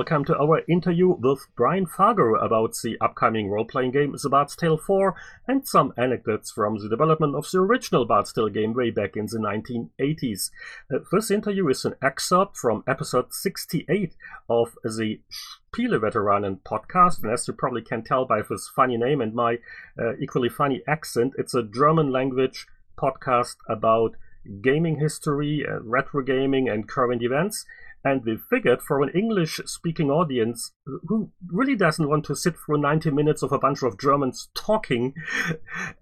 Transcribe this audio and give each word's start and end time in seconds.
welcome 0.00 0.24
to 0.24 0.38
our 0.38 0.62
interview 0.66 1.08
with 1.08 1.46
Brian 1.56 1.84
Fargo 1.84 2.34
about 2.36 2.74
the 2.82 2.96
upcoming 3.02 3.50
role-playing 3.50 3.90
game 3.90 4.16
The 4.22 4.30
Bard's 4.30 4.56
Tale 4.56 4.78
4 4.78 5.14
and 5.46 5.68
some 5.68 5.92
anecdotes 5.98 6.50
from 6.50 6.78
the 6.78 6.88
development 6.88 7.34
of 7.34 7.46
the 7.50 7.58
original 7.58 8.06
Bard's 8.06 8.32
Tale 8.32 8.48
game 8.48 8.72
way 8.72 8.88
back 8.90 9.14
in 9.14 9.26
the 9.26 9.36
1980s. 9.36 10.50
Uh, 10.90 11.00
this 11.12 11.30
interview 11.30 11.68
is 11.68 11.84
an 11.84 11.96
excerpt 12.00 12.56
from 12.56 12.82
episode 12.88 13.34
68 13.34 14.14
of 14.48 14.74
the 14.82 15.20
Spieleveteranen 15.76 16.60
podcast, 16.62 17.22
and 17.22 17.30
as 17.30 17.46
you 17.46 17.52
probably 17.52 17.82
can 17.82 18.02
tell 18.02 18.24
by 18.24 18.40
this 18.40 18.70
funny 18.74 18.96
name 18.96 19.20
and 19.20 19.34
my 19.34 19.58
uh, 20.00 20.16
equally 20.16 20.48
funny 20.48 20.80
accent, 20.88 21.34
it's 21.36 21.52
a 21.52 21.62
German 21.62 22.10
language 22.10 22.66
podcast 22.96 23.56
about 23.68 24.16
gaming 24.62 24.98
history, 24.98 25.66
uh, 25.70 25.80
retro 25.82 26.22
gaming, 26.22 26.70
and 26.70 26.88
current 26.88 27.22
events. 27.22 27.66
And 28.02 28.24
we 28.24 28.38
figured 28.38 28.80
for 28.80 29.02
an 29.02 29.10
English 29.10 29.60
speaking 29.66 30.10
audience 30.10 30.72
who 31.06 31.30
really 31.46 31.76
doesn't 31.76 32.08
want 32.08 32.24
to 32.26 32.36
sit 32.36 32.54
through 32.56 32.78
90 32.78 33.10
minutes 33.10 33.42
of 33.42 33.52
a 33.52 33.58
bunch 33.58 33.82
of 33.82 33.98
Germans 33.98 34.48
talking, 34.54 35.14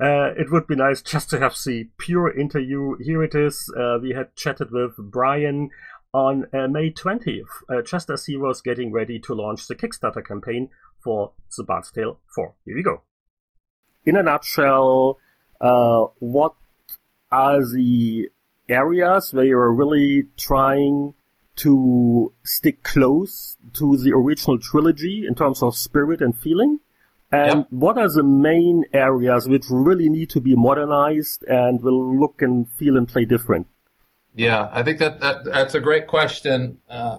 uh, 0.00 0.32
it 0.36 0.52
would 0.52 0.66
be 0.66 0.76
nice 0.76 1.02
just 1.02 1.28
to 1.30 1.40
have 1.40 1.56
the 1.64 1.88
pure 1.98 2.30
interview. 2.30 2.96
Here 3.00 3.22
it 3.24 3.34
is. 3.34 3.72
Uh, 3.76 3.98
we 4.00 4.10
had 4.10 4.36
chatted 4.36 4.70
with 4.70 4.92
Brian 4.96 5.70
on 6.14 6.46
uh, 6.54 6.68
May 6.68 6.90
20th, 6.90 7.44
uh, 7.68 7.82
just 7.82 8.10
as 8.10 8.26
he 8.26 8.36
was 8.36 8.62
getting 8.62 8.92
ready 8.92 9.18
to 9.18 9.34
launch 9.34 9.66
the 9.66 9.74
Kickstarter 9.74 10.24
campaign 10.24 10.70
for 11.02 11.32
The 11.56 11.64
Bard's 11.64 11.90
Tale 11.90 12.18
4. 12.34 12.54
Here 12.64 12.76
we 12.76 12.82
go. 12.82 13.02
In 14.06 14.16
a 14.16 14.22
nutshell, 14.22 15.18
uh, 15.60 16.06
what 16.18 16.54
are 17.30 17.60
the 17.64 18.30
areas 18.68 19.32
where 19.32 19.44
you're 19.44 19.72
really 19.72 20.28
trying 20.36 21.14
to 21.58 22.32
stick 22.44 22.82
close 22.82 23.56
to 23.74 23.96
the 23.96 24.12
original 24.12 24.58
trilogy 24.58 25.24
in 25.26 25.34
terms 25.34 25.62
of 25.62 25.76
spirit 25.76 26.20
and 26.20 26.36
feeling? 26.36 26.80
And 27.30 27.66
what 27.68 27.98
are 27.98 28.08
the 28.08 28.22
main 28.22 28.84
areas 28.94 29.46
which 29.46 29.64
really 29.68 30.08
need 30.08 30.30
to 30.30 30.40
be 30.40 30.56
modernized 30.56 31.44
and 31.44 31.82
will 31.82 32.18
look 32.18 32.40
and 32.40 32.66
feel 32.70 32.96
and 32.96 33.06
play 33.06 33.26
different? 33.26 33.66
Yeah, 34.34 34.70
I 34.72 34.82
think 34.82 34.98
that, 35.00 35.20
that 35.20 35.44
that's 35.44 35.74
a 35.74 35.80
great 35.80 36.06
question, 36.06 36.78
uh, 36.88 37.18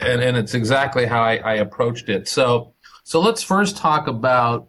and 0.00 0.20
and 0.20 0.36
it's 0.36 0.54
exactly 0.54 1.06
how 1.06 1.22
I, 1.22 1.36
I 1.36 1.54
approached 1.54 2.08
it. 2.08 2.28
So 2.28 2.74
so 3.04 3.20
let's 3.20 3.42
first 3.42 3.76
talk 3.76 4.06
about 4.06 4.68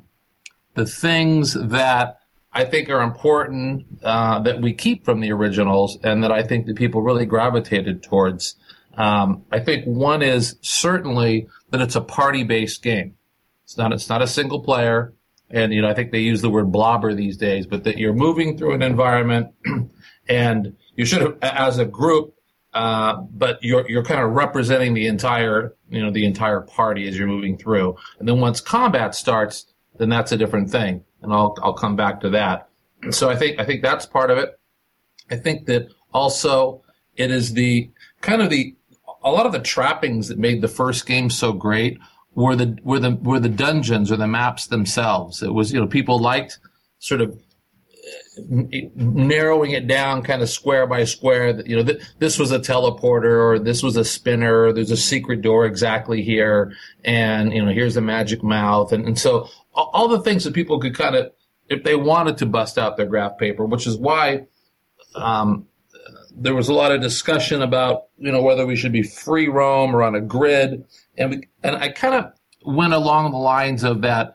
the 0.76 0.86
things 0.86 1.54
that 1.54 2.20
I 2.54 2.64
think 2.64 2.90
are 2.90 3.02
important 3.02 3.86
uh, 4.04 4.40
that 4.40 4.62
we 4.62 4.74
keep 4.74 5.04
from 5.04 5.20
the 5.20 5.32
originals, 5.32 5.98
and 6.04 6.24
that 6.24 6.32
I 6.32 6.44
think 6.44 6.68
that 6.68 6.76
people 6.76 7.02
really 7.02 7.26
gravitated 7.26 8.04
towards. 8.04 8.56
Um, 8.96 9.44
I 9.52 9.60
think 9.60 9.86
one 9.86 10.22
is 10.22 10.58
certainly 10.62 11.48
that 11.72 11.82
it's 11.82 11.96
a 11.96 12.02
party-based 12.02 12.82
game. 12.84 13.16
It's 13.64 13.78
not 13.78 13.92
it's 13.94 14.10
not 14.10 14.22
a 14.22 14.28
single 14.28 14.62
player, 14.62 15.14
and 15.50 15.74
you 15.74 15.82
know 15.82 15.90
I 15.90 15.94
think 15.94 16.12
they 16.12 16.20
use 16.20 16.42
the 16.42 16.50
word 16.50 16.72
blobber 16.72 17.14
these 17.14 17.38
days, 17.38 17.66
but 17.66 17.84
that 17.86 17.98
you're 17.98 18.14
moving 18.14 18.58
through 18.58 18.74
an 18.74 18.82
environment, 18.82 19.54
and 20.30 20.76
you 20.96 21.06
should 21.06 21.22
have 21.22 21.38
as 21.42 21.80
a 21.80 21.86
group, 21.86 22.36
uh, 22.74 23.16
but 23.32 23.64
you're 23.64 23.90
you're 23.90 24.04
kind 24.04 24.22
of 24.22 24.32
representing 24.32 24.94
the 24.94 25.08
entire 25.08 25.76
you 25.90 26.02
know 26.02 26.12
the 26.12 26.26
entire 26.26 26.62
party 26.62 27.08
as 27.08 27.18
you're 27.18 27.28
moving 27.28 27.58
through, 27.58 27.96
and 28.20 28.28
then 28.28 28.40
once 28.40 28.62
combat 28.62 29.16
starts, 29.16 29.66
then 29.98 30.10
that's 30.10 30.32
a 30.32 30.38
different 30.38 30.70
thing 30.70 31.04
and 31.24 31.34
I'll 31.34 31.56
I'll 31.64 31.74
come 31.74 31.96
back 31.96 32.22
to 32.22 32.30
that. 32.32 32.70
So 33.10 33.30
I 33.30 33.36
think 33.36 33.60
I 33.60 33.66
think 33.66 33.82
that's 33.82 34.06
part 34.06 34.30
of 34.30 34.38
it. 34.38 34.60
I 35.32 35.38
think 35.38 35.66
that 35.66 35.88
also 36.14 36.84
it 37.16 37.32
is 37.32 37.54
the 37.54 37.90
kind 38.22 38.42
of 38.42 38.50
the 38.50 38.76
a 39.24 39.32
lot 39.32 39.46
of 39.46 39.52
the 39.52 39.60
trappings 39.60 40.28
that 40.28 40.38
made 40.38 40.62
the 40.62 40.68
first 40.68 41.06
game 41.06 41.30
so 41.30 41.54
great 41.54 41.98
were 42.36 42.56
the 42.56 42.78
were 42.84 43.00
the 43.00 43.16
were 43.16 43.40
the 43.40 43.50
dungeons 43.50 44.12
or 44.12 44.18
the 44.18 44.28
maps 44.28 44.68
themselves. 44.68 45.44
It 45.44 45.54
was 45.54 45.72
you 45.72 45.80
know 45.80 45.88
people 45.88 46.20
liked 46.20 46.60
sort 47.00 47.22
of 47.22 47.40
uh, 48.52 48.64
narrowing 48.96 49.72
it 49.72 49.88
down 49.88 50.24
kind 50.24 50.42
of 50.42 50.50
square 50.50 50.88
by 50.88 51.04
square. 51.04 51.62
You 51.62 51.78
know 51.78 51.84
th- 51.84 52.02
this 52.20 52.40
was 52.40 52.52
a 52.52 52.60
teleporter 52.60 53.40
or 53.40 53.60
this 53.60 53.84
was 53.84 53.98
a 53.98 54.04
spinner. 54.04 54.74
There's 54.74 54.92
a 54.92 54.98
secret 54.98 55.42
door 55.42 55.66
exactly 55.66 56.22
here. 56.22 56.74
And 57.04 57.54
you 57.54 57.64
know 57.64 57.72
here's 57.72 57.98
a 57.98 58.02
magic 58.02 58.44
mouth. 58.44 58.92
And, 58.92 59.06
and 59.06 59.20
so 59.20 59.48
all 59.74 60.08
the 60.08 60.22
things 60.22 60.44
that 60.44 60.54
people 60.54 60.80
could 60.80 60.96
kind 60.96 61.16
of, 61.16 61.32
if 61.68 61.84
they 61.84 61.96
wanted 61.96 62.38
to 62.38 62.46
bust 62.46 62.78
out 62.78 62.98
their 62.98 63.08
graph 63.08 63.38
paper, 63.38 63.66
which 63.66 63.88
is 63.88 63.98
why 63.98 64.46
um, 65.16 65.68
there 66.36 66.56
was 66.56 66.70
a 66.70 66.74
lot 66.74 66.92
of 66.92 67.02
discussion 67.02 67.62
about, 67.62 68.06
you 68.18 68.32
know, 68.32 68.42
whether 68.42 68.66
we 68.66 68.76
should 68.76 68.92
be 68.92 69.04
free 69.04 69.48
roam 69.48 69.96
or 69.96 70.04
on 70.04 70.16
a 70.16 70.22
grid. 70.22 70.86
And, 71.18 71.30
we, 71.32 71.48
and 71.64 71.76
I 71.76 71.90
kind 71.90 72.16
of 72.16 72.34
went 72.66 72.94
along 72.94 73.32
the 73.32 73.38
lines 73.38 73.84
of 73.84 74.02
that, 74.02 74.34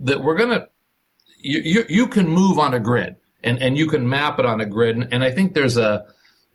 that 0.00 0.22
we're 0.22 0.36
going 0.36 0.50
to, 0.50 0.68
you, 1.40 1.60
you, 1.60 1.84
you 1.88 2.06
can 2.08 2.28
move 2.28 2.58
on 2.58 2.74
a 2.74 2.80
grid 2.80 3.16
and, 3.42 3.60
and 3.62 3.76
you 3.76 3.86
can 3.86 4.08
map 4.08 4.38
it 4.38 4.46
on 4.46 4.60
a 4.60 4.66
grid. 4.66 4.96
And, 4.96 5.12
and 5.12 5.22
I 5.22 5.30
think 5.30 5.54
there's 5.54 5.76
a, 5.76 6.06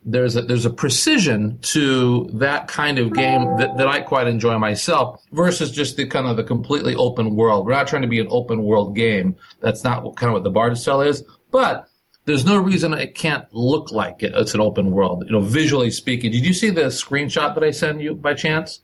there's 0.06 0.36
a 0.36 0.42
there's 0.42 0.66
a 0.66 0.70
precision 0.70 1.58
to 1.60 2.30
that 2.34 2.68
kind 2.68 3.00
of 3.00 3.14
game 3.14 3.58
that, 3.58 3.78
that 3.78 3.88
I 3.88 4.02
quite 4.02 4.28
enjoy 4.28 4.58
myself 4.58 5.24
versus 5.32 5.72
just 5.72 5.96
the 5.96 6.06
kind 6.06 6.28
of 6.28 6.36
the 6.36 6.44
completely 6.44 6.94
open 6.96 7.38
world. 7.38 7.66
We're 7.66 7.72
not 7.72 7.88
trying 7.88 8.02
to 8.02 8.08
be 8.08 8.20
an 8.20 8.28
open 8.30 8.64
world 8.64 8.96
game. 8.98 9.38
That's 9.62 9.84
not 9.86 10.04
what, 10.04 10.18
kind 10.18 10.30
of 10.30 10.34
what 10.34 10.44
the 10.44 10.50
Bard's 10.50 10.84
Tale 10.84 11.02
is. 11.02 11.24
But 11.52 11.88
there's 12.26 12.46
no 12.46 12.58
reason 12.58 12.94
it 12.94 13.16
can't 13.16 13.46
look 13.52 13.92
like 13.92 14.24
it. 14.24 14.34
It's 14.36 14.54
an 14.54 14.62
open 14.62 14.92
world, 14.92 15.24
you 15.26 15.32
know, 15.32 15.42
visually 15.42 15.92
speaking. 15.92 16.32
Did 16.32 16.46
you 16.46 16.54
see 16.54 16.70
the 16.70 16.84
screenshot 16.84 17.54
that 17.56 17.64
I 17.64 17.72
sent 17.72 18.02
you 18.02 18.16
by 18.16 18.34
chance? 18.34 18.82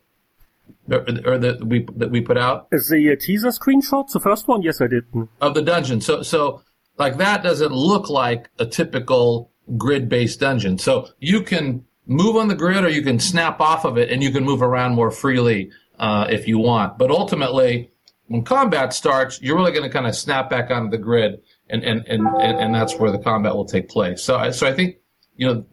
Or, 0.91 1.05
or 1.25 1.38
that 1.38 1.66
we 1.66 1.88
that 1.95 2.11
we 2.11 2.22
put 2.22 2.38
out? 2.38 2.67
Is 2.72 2.89
the 2.89 3.11
uh, 3.11 3.16
teaser 3.19 3.50
screenshot 3.50 4.11
the 4.11 4.19
first 4.19 4.47
one? 4.47 4.61
Yes, 4.61 4.81
I 4.81 4.88
did. 4.88 5.05
Of 5.41 5.53
the 5.53 5.61
dungeon. 5.61 6.01
So 6.01 6.22
so 6.22 6.63
like 6.97 7.17
that 7.17 7.44
doesn't 7.44 7.72
look 7.72 8.09
like 8.09 8.50
a 8.59 8.66
typical 8.66 9.51
grid 9.77 10.09
based 10.09 10.39
dungeon. 10.39 10.77
So 10.77 11.07
you 11.19 11.41
can 11.41 11.85
move 12.06 12.35
on 12.35 12.47
the 12.47 12.56
grid 12.56 12.83
or 12.83 12.89
you 12.89 13.03
can 13.03 13.19
snap 13.19 13.61
off 13.61 13.85
of 13.85 13.97
it 13.97 14.11
and 14.11 14.23
you 14.23 14.31
can 14.31 14.44
move 14.44 14.61
around 14.61 14.95
more 14.95 15.11
freely 15.11 15.71
uh, 16.00 16.27
if 16.29 16.47
you 16.47 16.57
want. 16.57 16.97
But 16.97 17.11
ultimately, 17.11 17.91
when 18.27 18.44
combat 18.44 18.94
starts, 18.94 19.41
you're 19.41 19.56
really 19.56 19.71
going 19.71 19.83
to 19.83 19.89
kind 19.89 20.07
of 20.07 20.16
snap 20.16 20.50
back 20.50 20.71
onto 20.71 20.89
the 20.89 20.97
grid 20.97 21.41
and, 21.69 21.84
and, 21.84 22.06
and, 22.07 22.28
and, 22.40 22.74
that's 22.74 22.96
where 22.96 23.12
the 23.12 23.19
combat 23.19 23.56
will 23.56 23.66
take 23.66 23.90
place. 23.90 24.24
So 24.24 24.38
I, 24.38 24.52
so 24.52 24.68
I 24.68 24.74
think, 24.74 24.97
you 25.35 25.47
know, 25.47 25.66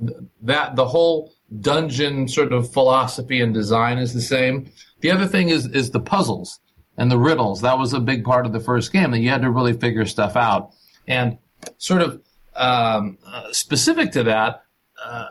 that 0.42 0.76
the 0.76 0.86
whole 0.86 1.32
dungeon 1.60 2.28
sort 2.28 2.52
of 2.52 2.70
philosophy 2.72 3.40
and 3.40 3.54
design 3.54 3.98
is 3.98 4.12
the 4.12 4.20
same. 4.20 4.70
The 5.00 5.10
other 5.10 5.26
thing 5.26 5.48
is, 5.48 5.66
is 5.66 5.90
the 5.90 6.00
puzzles 6.00 6.60
and 6.96 7.10
the 7.10 7.18
riddles. 7.18 7.62
That 7.62 7.78
was 7.78 7.92
a 7.92 8.00
big 8.00 8.24
part 8.24 8.46
of 8.46 8.52
the 8.52 8.60
first 8.60 8.92
game 8.92 9.10
that 9.12 9.20
you 9.20 9.30
had 9.30 9.42
to 9.42 9.50
really 9.50 9.72
figure 9.72 10.04
stuff 10.04 10.36
out. 10.36 10.72
And 11.06 11.38
sort 11.78 12.02
of 12.02 12.20
um, 12.54 13.18
uh, 13.26 13.52
specific 13.52 14.12
to 14.12 14.24
that, 14.24 14.64
uh, 15.02 15.28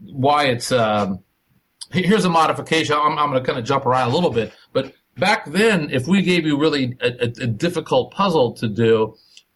why 0.00 0.44
it's 0.46 0.70
um, 0.70 1.22
here's 1.90 2.24
a 2.24 2.30
modification. 2.30 2.94
I'm, 2.96 3.18
I'm 3.18 3.30
going 3.30 3.42
to 3.42 3.46
kind 3.46 3.58
of 3.58 3.64
jump 3.64 3.86
around 3.86 4.10
a 4.10 4.14
little 4.14 4.30
bit, 4.30 4.52
but 4.72 4.92
back 5.16 5.46
then, 5.46 5.90
if 5.90 6.06
we 6.06 6.22
gave 6.22 6.46
you 6.46 6.58
really 6.58 6.96
a, 7.00 7.08
a, 7.08 7.44
a, 7.44 7.46
difficult 7.46 8.12
puzzle 8.12 8.52
to 8.54 8.68
do 8.68 9.14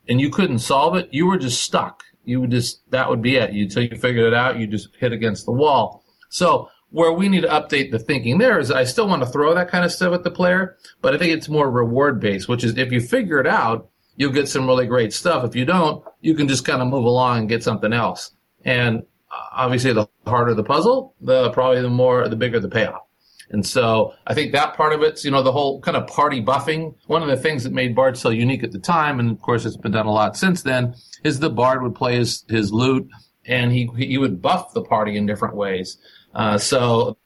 and 0.08 0.20
you 0.20 0.30
couldn't 0.30 0.60
solve 0.60 0.96
it, 0.96 1.08
you 1.12 1.26
were 1.26 1.38
just 1.38 1.62
stuck. 1.62 2.04
You 2.24 2.40
would 2.40 2.50
just 2.50 2.90
that 2.90 3.08
would 3.08 3.22
be 3.22 3.36
it. 3.36 3.50
Until 3.50 3.84
you 3.84 3.96
figured 3.96 4.26
it 4.26 4.34
out, 4.34 4.58
you 4.58 4.66
just 4.66 4.94
hit 4.96 5.12
against 5.12 5.46
the 5.46 5.52
wall. 5.52 6.04
So 6.28 6.68
where 6.90 7.12
we 7.12 7.28
need 7.28 7.42
to 7.42 7.48
update 7.48 7.90
the 7.90 7.98
thinking 7.98 8.38
there 8.38 8.58
is 8.58 8.70
I 8.70 8.84
still 8.84 9.08
want 9.08 9.22
to 9.22 9.28
throw 9.28 9.54
that 9.54 9.68
kind 9.68 9.84
of 9.84 9.92
stuff 9.92 10.14
at 10.14 10.24
the 10.24 10.30
player, 10.30 10.76
but 11.02 11.14
I 11.14 11.18
think 11.18 11.32
it's 11.32 11.48
more 11.48 11.70
reward 11.70 12.20
based, 12.20 12.48
which 12.48 12.64
is 12.64 12.76
if 12.76 12.92
you 12.92 13.00
figure 13.00 13.40
it 13.40 13.46
out, 13.46 13.88
you'll 14.16 14.32
get 14.32 14.48
some 14.48 14.66
really 14.66 14.86
great 14.86 15.12
stuff. 15.12 15.44
If 15.44 15.54
you 15.54 15.64
don't, 15.64 16.04
you 16.20 16.34
can 16.34 16.48
just 16.48 16.64
kind 16.64 16.82
of 16.82 16.88
move 16.88 17.04
along 17.04 17.38
and 17.40 17.48
get 17.48 17.62
something 17.62 17.92
else. 17.92 18.32
And 18.64 19.02
uh, 19.30 19.44
obviously, 19.52 19.92
the 19.92 20.08
harder 20.26 20.54
the 20.54 20.64
puzzle, 20.64 21.14
the 21.20 21.50
probably 21.50 21.82
the 21.82 21.90
more, 21.90 22.28
the 22.28 22.36
bigger 22.36 22.60
the 22.60 22.68
payoff. 22.68 23.02
And 23.50 23.64
so 23.64 24.14
I 24.26 24.34
think 24.34 24.52
that 24.52 24.76
part 24.76 24.92
of 24.92 25.02
it's, 25.02 25.24
you 25.24 25.30
know, 25.30 25.42
the 25.42 25.52
whole 25.52 25.80
kind 25.80 25.96
of 25.96 26.06
party 26.08 26.42
buffing. 26.42 26.94
One 27.06 27.22
of 27.22 27.28
the 27.28 27.36
things 27.36 27.64
that 27.64 27.72
made 27.72 27.94
Bard 27.94 28.16
so 28.16 28.30
unique 28.30 28.64
at 28.64 28.72
the 28.72 28.78
time, 28.78 29.20
and 29.20 29.30
of 29.30 29.40
course 29.40 29.64
it's 29.64 29.76
been 29.76 29.92
done 29.92 30.06
a 30.06 30.12
lot 30.12 30.36
since 30.36 30.62
then, 30.62 30.94
is 31.22 31.38
the 31.38 31.50
Bard 31.50 31.82
would 31.82 31.94
play 31.94 32.16
his, 32.16 32.44
his 32.48 32.72
lute 32.72 33.08
and 33.44 33.72
he, 33.72 33.88
he 33.96 34.18
would 34.18 34.42
buff 34.42 34.74
the 34.74 34.82
party 34.82 35.16
in 35.16 35.26
different 35.26 35.54
ways. 35.54 35.98
Uh, 36.34 36.58
so 36.58 37.16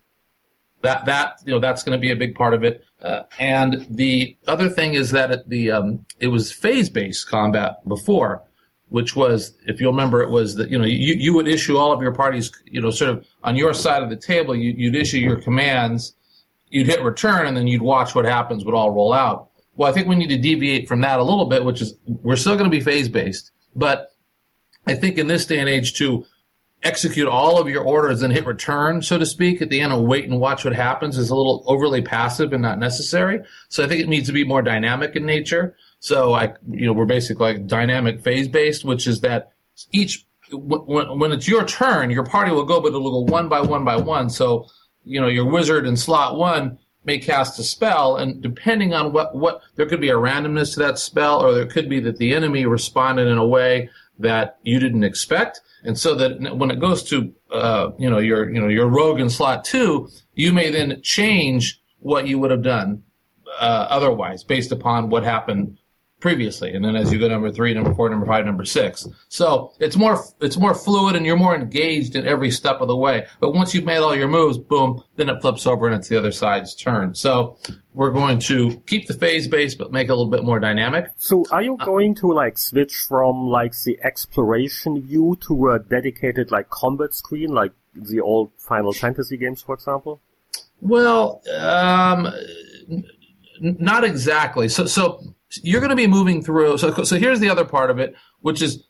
that, 0.82 1.06
that, 1.06 1.40
you 1.44 1.52
know, 1.52 1.60
that's 1.60 1.82
going 1.82 1.96
to 1.96 2.00
be 2.00 2.10
a 2.10 2.16
big 2.16 2.34
part 2.34 2.54
of 2.54 2.64
it. 2.64 2.84
Uh, 3.02 3.22
and 3.38 3.86
the 3.88 4.36
other 4.46 4.68
thing 4.68 4.94
is 4.94 5.10
that 5.12 5.48
the 5.48 5.70
um, 5.70 6.04
it 6.18 6.28
was 6.28 6.52
phase 6.52 6.90
based 6.90 7.28
combat 7.28 7.86
before, 7.88 8.42
which 8.90 9.16
was 9.16 9.56
if 9.66 9.80
you'll 9.80 9.92
remember, 9.92 10.20
it 10.20 10.30
was 10.30 10.54
that 10.56 10.70
you 10.70 10.78
know 10.78 10.84
you, 10.84 11.14
you 11.14 11.32
would 11.34 11.48
issue 11.48 11.76
all 11.76 11.92
of 11.92 12.02
your 12.02 12.12
parties 12.12 12.52
you 12.66 12.80
know 12.80 12.90
sort 12.90 13.10
of 13.10 13.26
on 13.42 13.56
your 13.56 13.72
side 13.72 14.02
of 14.02 14.10
the 14.10 14.16
table. 14.16 14.54
You, 14.54 14.74
you'd 14.76 14.96
issue 14.96 15.18
your 15.18 15.40
commands, 15.40 16.14
you'd 16.68 16.86
hit 16.86 17.02
return, 17.02 17.46
and 17.46 17.56
then 17.56 17.66
you'd 17.66 17.82
watch 17.82 18.14
what 18.14 18.24
happens 18.24 18.64
would 18.64 18.74
all 18.74 18.90
roll 18.90 19.12
out. 19.12 19.48
Well, 19.76 19.88
I 19.88 19.94
think 19.94 20.08
we 20.08 20.16
need 20.16 20.28
to 20.28 20.38
deviate 20.38 20.88
from 20.88 21.00
that 21.00 21.18
a 21.18 21.22
little 21.22 21.46
bit, 21.46 21.64
which 21.64 21.80
is 21.80 21.94
we're 22.06 22.36
still 22.36 22.56
going 22.56 22.70
to 22.70 22.76
be 22.76 22.82
phase 22.82 23.08
based, 23.08 23.52
but 23.74 24.10
I 24.86 24.94
think 24.94 25.18
in 25.18 25.26
this 25.26 25.46
day 25.46 25.58
and 25.58 25.68
age 25.68 25.94
to 25.94 26.26
execute 26.82 27.28
all 27.28 27.60
of 27.60 27.68
your 27.68 27.84
orders 27.84 28.22
and 28.22 28.32
hit 28.32 28.46
return, 28.46 29.02
so 29.02 29.18
to 29.18 29.26
speak, 29.26 29.60
at 29.60 29.68
the 29.68 29.80
end 29.80 29.92
and 29.92 30.06
wait 30.06 30.24
and 30.24 30.40
watch 30.40 30.64
what 30.64 30.74
happens 30.74 31.18
is 31.18 31.30
a 31.30 31.34
little 31.34 31.62
overly 31.66 32.00
passive 32.00 32.52
and 32.52 32.62
not 32.62 32.78
necessary. 32.78 33.40
So 33.68 33.84
I 33.84 33.88
think 33.88 34.00
it 34.00 34.08
needs 34.08 34.26
to 34.28 34.32
be 34.32 34.44
more 34.44 34.62
dynamic 34.62 35.14
in 35.16 35.26
nature. 35.26 35.76
So 36.00 36.32
I, 36.32 36.54
you 36.70 36.86
know, 36.86 36.92
we're 36.92 37.04
basically 37.04 37.52
like 37.52 37.66
dynamic 37.66 38.22
phase 38.22 38.48
based, 38.48 38.84
which 38.84 39.06
is 39.06 39.20
that 39.20 39.52
each 39.92 40.26
when, 40.52 41.18
when 41.18 41.32
it's 41.32 41.46
your 41.46 41.64
turn, 41.64 42.10
your 42.10 42.24
party 42.24 42.50
will 42.50 42.64
go, 42.64 42.80
but 42.80 42.88
it'll 42.88 43.24
go 43.24 43.32
one 43.32 43.48
by 43.48 43.60
one 43.60 43.84
by 43.84 43.96
one. 43.96 44.30
So, 44.30 44.66
you 45.04 45.20
know, 45.20 45.28
your 45.28 45.44
wizard 45.44 45.86
in 45.86 45.96
slot 45.96 46.36
one 46.36 46.78
may 47.04 47.18
cast 47.18 47.58
a 47.58 47.62
spell, 47.62 48.16
and 48.16 48.42
depending 48.42 48.92
on 48.92 49.12
what, 49.12 49.34
what, 49.34 49.62
there 49.76 49.86
could 49.86 50.00
be 50.00 50.10
a 50.10 50.14
randomness 50.14 50.74
to 50.74 50.80
that 50.80 50.98
spell, 50.98 51.40
or 51.40 51.54
there 51.54 51.66
could 51.66 51.88
be 51.88 52.00
that 52.00 52.18
the 52.18 52.34
enemy 52.34 52.66
responded 52.66 53.26
in 53.26 53.38
a 53.38 53.46
way 53.46 53.88
that 54.18 54.58
you 54.62 54.78
didn't 54.78 55.04
expect. 55.04 55.60
And 55.82 55.98
so 55.98 56.14
that 56.16 56.56
when 56.56 56.70
it 56.70 56.78
goes 56.78 57.02
to, 57.04 57.32
uh, 57.50 57.92
you 57.98 58.10
know, 58.10 58.18
your, 58.18 58.50
you 58.50 58.60
know, 58.60 58.68
your 58.68 58.86
rogue 58.86 59.18
in 59.18 59.30
slot 59.30 59.64
two, 59.64 60.10
you 60.34 60.52
may 60.52 60.70
then 60.70 61.00
change 61.02 61.80
what 62.00 62.26
you 62.26 62.38
would 62.38 62.50
have 62.50 62.62
done, 62.62 63.02
uh, 63.58 63.86
otherwise 63.88 64.44
based 64.44 64.72
upon 64.72 65.08
what 65.08 65.24
happened 65.24 65.78
previously, 66.20 66.74
and 66.74 66.84
then 66.84 66.96
as 66.96 67.12
you 67.12 67.18
go 67.18 67.28
number 67.28 67.50
three, 67.50 67.74
number 67.74 67.94
four, 67.94 68.08
number 68.08 68.26
five, 68.26 68.44
number 68.44 68.64
six. 68.64 69.06
So 69.28 69.72
it's 69.80 69.96
more 69.96 70.22
it's 70.40 70.56
more 70.56 70.74
fluid, 70.74 71.16
and 71.16 71.26
you're 71.26 71.36
more 71.36 71.54
engaged 71.54 72.16
in 72.16 72.26
every 72.26 72.50
step 72.50 72.80
of 72.80 72.88
the 72.88 72.96
way. 72.96 73.26
But 73.40 73.52
once 73.52 73.74
you've 73.74 73.84
made 73.84 73.98
all 73.98 74.14
your 74.14 74.28
moves, 74.28 74.58
boom, 74.58 75.02
then 75.16 75.28
it 75.28 75.40
flips 75.40 75.66
over 75.66 75.86
and 75.86 75.96
it's 75.96 76.08
the 76.08 76.16
other 76.16 76.32
side's 76.32 76.74
turn. 76.74 77.14
So 77.14 77.58
we're 77.94 78.10
going 78.10 78.38
to 78.40 78.76
keep 78.86 79.06
the 79.06 79.14
phase 79.14 79.48
base, 79.48 79.74
but 79.74 79.92
make 79.92 80.08
it 80.08 80.12
a 80.12 80.14
little 80.14 80.30
bit 80.30 80.44
more 80.44 80.60
dynamic. 80.60 81.06
So 81.16 81.44
are 81.50 81.62
you 81.62 81.76
going 81.84 82.14
to 82.16 82.28
like 82.28 82.58
switch 82.58 82.94
from 83.08 83.48
like 83.48 83.74
the 83.84 83.98
exploration 84.02 85.02
view 85.02 85.38
to 85.46 85.70
a 85.70 85.78
dedicated 85.78 86.50
like 86.50 86.70
combat 86.70 87.14
screen, 87.14 87.50
like 87.50 87.72
the 87.94 88.20
old 88.20 88.52
Final 88.58 88.92
Fantasy 88.92 89.36
games, 89.36 89.62
for 89.62 89.74
example? 89.74 90.20
Well, 90.80 91.42
um, 91.58 92.32
not 93.60 94.04
exactly. 94.04 94.68
So 94.68 94.86
so 94.86 95.34
you're 95.62 95.80
going 95.80 95.90
to 95.90 95.96
be 95.96 96.06
moving 96.06 96.42
through. 96.42 96.78
So, 96.78 97.02
so 97.02 97.16
here's 97.16 97.40
the 97.40 97.50
other 97.50 97.64
part 97.64 97.90
of 97.90 97.98
it, 97.98 98.14
which 98.40 98.62
is, 98.62 98.84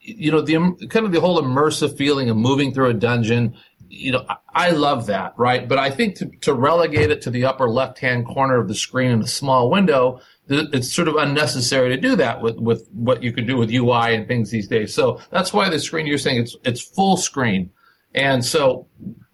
you 0.00 0.30
know, 0.30 0.40
the 0.40 0.54
kind 0.88 1.06
of 1.06 1.12
the 1.12 1.20
whole 1.20 1.40
immersive 1.40 1.96
feeling 1.96 2.28
of 2.28 2.36
moving 2.36 2.74
through 2.74 2.90
a 2.90 2.94
dungeon. 2.94 3.56
You 3.88 4.12
know, 4.12 4.26
I 4.54 4.70
love 4.70 5.06
that, 5.06 5.32
right? 5.38 5.66
But 5.66 5.78
I 5.78 5.90
think 5.90 6.16
to, 6.16 6.26
to 6.42 6.52
relegate 6.52 7.10
it 7.10 7.22
to 7.22 7.30
the 7.30 7.46
upper 7.46 7.68
left 7.68 7.98
hand 7.98 8.26
corner 8.26 8.60
of 8.60 8.68
the 8.68 8.74
screen 8.74 9.10
in 9.12 9.22
a 9.22 9.26
small 9.26 9.70
window, 9.70 10.20
it's 10.48 10.92
sort 10.92 11.08
of 11.08 11.16
unnecessary 11.16 11.88
to 11.90 11.96
do 12.00 12.16
that 12.16 12.42
with, 12.42 12.56
with 12.56 12.88
what 12.92 13.22
you 13.22 13.32
can 13.32 13.46
do 13.46 13.56
with 13.56 13.70
UI 13.70 14.14
and 14.14 14.26
things 14.26 14.50
these 14.50 14.68
days. 14.68 14.94
So 14.94 15.20
that's 15.30 15.52
why 15.52 15.68
the 15.70 15.78
screen 15.78 16.06
you're 16.06 16.18
saying 16.18 16.42
it's, 16.42 16.56
it's 16.64 16.82
full 16.82 17.16
screen. 17.16 17.70
And 18.14 18.44
so 18.44 18.88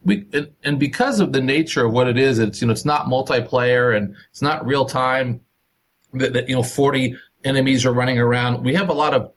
we, 0.04 0.26
and 0.62 0.78
because 0.78 1.20
of 1.20 1.32
the 1.32 1.40
nature 1.40 1.86
of 1.86 1.92
what 1.92 2.08
it 2.08 2.18
is, 2.18 2.38
it's, 2.38 2.60
you 2.60 2.66
know, 2.66 2.72
it's 2.72 2.84
not 2.84 3.06
multiplayer 3.06 3.96
and 3.96 4.14
it's 4.30 4.42
not 4.42 4.66
real 4.66 4.84
time 4.84 5.40
that, 6.14 6.32
that 6.32 6.49
you 6.49 6.55
know 6.55 6.62
40 6.62 7.16
enemies 7.44 7.84
are 7.84 7.93
running 7.93 8.19
around. 8.19 8.64
We 8.64 8.75
have 8.75 8.88
a 8.88 8.94
lot 8.94 9.14
of 9.14 9.32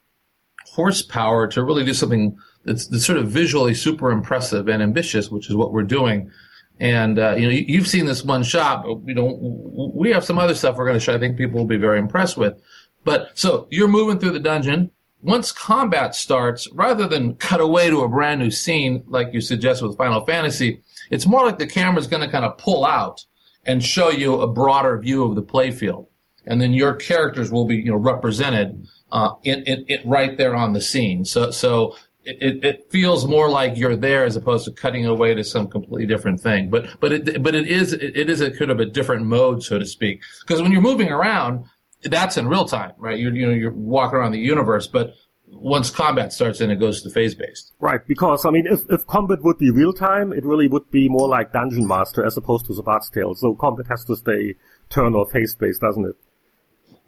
horsepower 0.65 1.47
to 1.47 1.63
really 1.63 1.83
do 1.83 1.93
something 1.93 2.37
that's, 2.65 2.87
that's 2.87 3.05
sort 3.05 3.17
of 3.17 3.29
visually 3.29 3.73
super 3.73 4.11
impressive 4.11 4.67
and 4.67 4.83
ambitious, 4.83 5.31
which 5.31 5.49
is 5.49 5.55
what 5.55 5.71
we're 5.71 5.83
doing. 5.83 6.31
And 6.79 7.17
uh, 7.17 7.35
you 7.35 7.47
know, 7.47 7.51
you've 7.51 7.87
seen 7.87 8.05
this 8.05 8.23
one 8.23 8.43
shot. 8.43 8.83
But, 8.83 8.99
you 9.05 9.15
know, 9.15 9.91
we 9.95 10.11
have 10.11 10.23
some 10.23 10.37
other 10.37 10.53
stuff 10.53 10.77
we're 10.77 10.85
going 10.85 10.97
to 10.97 11.03
show. 11.03 11.15
I 11.15 11.19
think 11.19 11.37
people 11.37 11.59
will 11.59 11.67
be 11.67 11.77
very 11.77 11.99
impressed 11.99 12.37
with. 12.37 12.61
But 13.03 13.31
so 13.35 13.67
you're 13.71 13.87
moving 13.87 14.19
through 14.19 14.31
the 14.31 14.39
dungeon. 14.39 14.91
Once 15.21 15.51
combat 15.51 16.13
starts, 16.13 16.69
rather 16.73 17.07
than 17.07 17.35
cut 17.35 17.59
away 17.59 17.89
to 17.89 18.01
a 18.01 18.07
brand 18.07 18.39
new 18.39 18.51
scene 18.51 19.03
like 19.07 19.33
you 19.33 19.41
suggest 19.41 19.81
with 19.81 19.97
Final 19.97 20.23
Fantasy, 20.25 20.83
it's 21.09 21.25
more 21.25 21.45
like 21.45 21.57
the 21.57 21.65
camera's 21.65 22.05
going 22.05 22.21
to 22.21 22.29
kind 22.29 22.45
of 22.45 22.57
pull 22.57 22.85
out 22.85 23.25
and 23.65 23.83
show 23.83 24.09
you 24.09 24.41
a 24.41 24.47
broader 24.47 24.97
view 24.99 25.23
of 25.23 25.35
the 25.35 25.41
playfield 25.41 26.06
and 26.47 26.61
then 26.61 26.73
your 26.73 26.95
characters 26.95 27.51
will 27.51 27.65
be 27.65 27.75
you 27.75 27.91
know 27.91 27.97
represented 27.97 28.87
uh, 29.11 29.31
in, 29.43 29.63
in, 29.63 29.85
in 29.87 30.09
right 30.09 30.37
there 30.37 30.55
on 30.55 30.73
the 30.73 30.81
scene. 30.81 31.25
So 31.25 31.51
so 31.51 31.95
it, 32.27 32.63
it 32.63 32.91
feels 32.91 33.25
more 33.25 33.49
like 33.49 33.77
you're 33.77 33.95
there 33.95 34.25
as 34.25 34.35
opposed 34.35 34.65
to 34.65 34.71
cutting 34.71 35.05
away 35.05 35.33
to 35.33 35.43
some 35.43 35.67
completely 35.67 36.05
different 36.05 36.41
thing. 36.41 36.69
But 36.69 36.99
but 36.99 37.11
it 37.13 37.43
but 37.43 37.55
it 37.55 37.67
is 37.67 37.93
it 37.93 38.29
is 38.29 38.41
a 38.41 38.51
kind 38.51 38.71
of 38.71 38.79
a 38.79 38.85
different 38.85 39.25
mode, 39.25 39.63
so 39.63 39.79
to 39.79 39.85
speak. 39.85 40.21
Because 40.41 40.61
when 40.61 40.71
you're 40.71 40.81
moving 40.81 41.09
around, 41.09 41.65
that's 42.03 42.37
in 42.37 42.47
real 42.47 42.65
time, 42.65 42.93
right? 42.97 43.17
You're 43.17 43.33
you 43.33 43.47
know 43.47 43.53
you're 43.53 43.71
walking 43.71 44.17
around 44.17 44.33
the 44.33 44.39
universe, 44.39 44.87
but 44.87 45.13
once 45.49 45.89
combat 45.89 46.33
starts, 46.33 46.59
then 46.59 46.69
it 46.69 46.75
goes 46.75 47.01
to 47.01 47.09
phase 47.09 47.33
based. 47.33 47.73
Right, 47.79 48.01
because 48.05 48.45
I 48.45 48.51
mean, 48.51 48.67
if, 48.67 48.81
if 48.89 49.07
combat 49.07 49.39
would 49.43 49.57
be 49.57 49.71
real 49.71 49.93
time, 49.93 50.33
it 50.33 50.45
really 50.45 50.67
would 50.67 50.91
be 50.91 51.07
more 51.07 51.29
like 51.29 51.53
Dungeon 51.53 51.87
Master 51.87 52.25
as 52.25 52.35
opposed 52.35 52.65
to 52.65 52.73
the 52.73 52.83
Bard's 52.83 53.09
Tale. 53.09 53.33
So 53.35 53.55
combat 53.55 53.87
has 53.87 54.03
to 54.05 54.15
stay 54.17 54.55
turn 54.89 55.15
or 55.15 55.25
phase 55.29 55.55
based, 55.55 55.81
doesn't 55.81 56.05
it? 56.05 56.15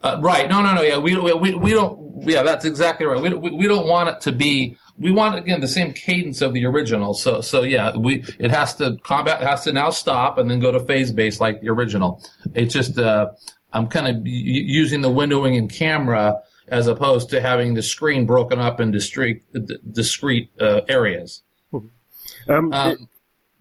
Uh, 0.01 0.17
right. 0.21 0.49
No, 0.49 0.61
no, 0.61 0.73
no. 0.73 0.81
Yeah, 0.81 0.97
we, 0.97 1.17
we, 1.17 1.55
we 1.55 1.71
don't, 1.71 2.23
yeah, 2.23 2.43
that's 2.43 2.65
exactly 2.65 3.05
right. 3.05 3.21
We, 3.21 3.33
we, 3.33 3.51
we 3.51 3.67
don't 3.67 3.87
want 3.87 4.09
it 4.09 4.21
to 4.21 4.31
be, 4.31 4.77
we 4.97 5.11
want, 5.11 5.37
again, 5.37 5.59
the 5.59 5.67
same 5.67 5.91
cadence 5.93 6.41
of 6.41 6.53
the 6.53 6.65
original. 6.65 7.13
So, 7.13 7.41
so 7.41 7.63
yeah, 7.63 7.95
we, 7.97 8.23
it 8.39 8.51
has 8.51 8.75
to, 8.75 8.97
combat 9.03 9.41
has 9.41 9.63
to 9.65 9.73
now 9.73 9.89
stop 9.89 10.37
and 10.37 10.49
then 10.49 10.59
go 10.59 10.71
to 10.71 10.79
phase 10.79 11.11
base 11.11 11.41
like 11.41 11.61
the 11.61 11.69
original. 11.69 12.23
It's 12.53 12.73
just, 12.73 12.97
uh, 12.97 13.31
I'm 13.73 13.87
kind 13.87 14.07
of 14.07 14.25
using 14.25 15.01
the 15.01 15.09
windowing 15.09 15.57
and 15.57 15.69
camera 15.69 16.41
as 16.69 16.87
opposed 16.87 17.29
to 17.31 17.41
having 17.41 17.73
the 17.73 17.83
screen 17.83 18.25
broken 18.25 18.59
up 18.59 18.79
in 18.79 18.91
discrete, 18.91 19.43
discrete, 19.91 20.49
uh, 20.61 20.81
areas. 20.87 21.43
Um, 21.73 22.71
um 22.73 23.09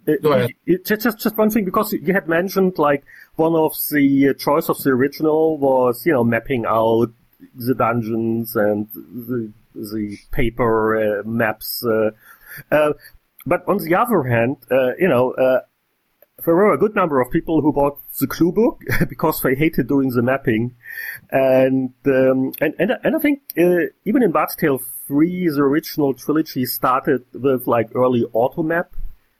it, 0.06 0.22
go 0.22 0.32
ahead. 0.32 0.50
It, 0.66 0.86
just, 0.86 1.18
just 1.18 1.36
one 1.36 1.50
thing, 1.50 1.64
because 1.64 1.92
you 1.92 2.14
had 2.14 2.28
mentioned 2.28 2.78
like, 2.78 3.04
one 3.38 3.54
of 3.54 3.74
the 3.90 4.34
choice 4.38 4.68
of 4.68 4.82
the 4.82 4.90
original 4.90 5.58
was, 5.58 6.04
you 6.04 6.12
know, 6.12 6.24
mapping 6.24 6.64
out 6.66 7.12
the 7.54 7.74
dungeons 7.74 8.56
and 8.56 8.88
the, 8.92 9.52
the 9.74 10.18
paper 10.32 11.20
uh, 11.20 11.22
maps. 11.24 11.84
Uh, 11.84 12.10
uh, 12.72 12.92
but 13.46 13.62
on 13.68 13.78
the 13.78 13.94
other 13.94 14.24
hand, 14.24 14.56
uh, 14.70 14.94
you 14.98 15.08
know, 15.08 15.32
uh, 15.32 15.60
there 16.44 16.54
were 16.54 16.72
a 16.72 16.78
good 16.78 16.94
number 16.94 17.20
of 17.20 17.30
people 17.30 17.60
who 17.60 17.72
bought 17.72 18.00
the 18.20 18.26
clue 18.26 18.52
book 18.52 18.82
because 19.08 19.40
they 19.40 19.54
hated 19.54 19.88
doing 19.88 20.10
the 20.10 20.22
mapping, 20.22 20.74
and 21.30 21.92
um, 22.06 22.52
and, 22.60 22.74
and 22.78 22.92
and 23.02 23.16
I 23.16 23.18
think 23.18 23.40
uh, 23.58 23.90
even 24.04 24.22
in 24.22 24.32
Bard's 24.32 24.56
Tale 24.56 24.80
three, 25.06 25.48
the 25.48 25.62
original 25.62 26.14
trilogy 26.14 26.64
started 26.66 27.24
with 27.32 27.66
like 27.66 27.88
early 27.94 28.24
auto 28.32 28.62
map 28.62 28.92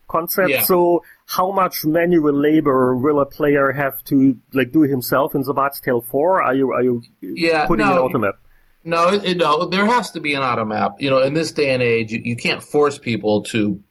concept. 0.09 0.50
Yeah. 0.50 0.65
So 0.65 1.05
how 1.27 1.53
much 1.53 1.85
manual 1.85 2.33
labor 2.33 2.97
will 2.97 3.21
a 3.21 3.27
player 3.27 3.73
have 3.73 4.03
to 4.05 4.37
like 4.53 4.73
do 4.73 4.83
himself 4.83 5.35
in 5.35 5.43
Bard's 5.43 5.81
Tale 5.81 6.00
4? 6.00 6.43
Are 6.43 6.55
you 6.55 6.73
are 6.73 6.83
you 6.83 7.03
yeah, 7.21 7.67
putting 7.67 7.87
no, 7.87 8.07
an 8.07 8.12
automap? 8.12 8.33
No, 8.85 9.09
it, 9.09 9.37
no, 9.37 9.67
there 9.67 9.87
has 9.87 10.11
to 10.12 10.21
be 10.21 10.35
an 10.35 10.43
automap. 10.43 11.00
You 11.00 11.11
know, 11.11 11.23
in 11.23 11.35
this 11.35 11.53
day 11.53 11.71
and 11.71 11.83
age, 11.83 12.12
you, 12.12 12.21
you 12.25 12.37
can't 12.37 12.62
force 12.62 12.99
people 12.99 13.43
to, 13.45 13.83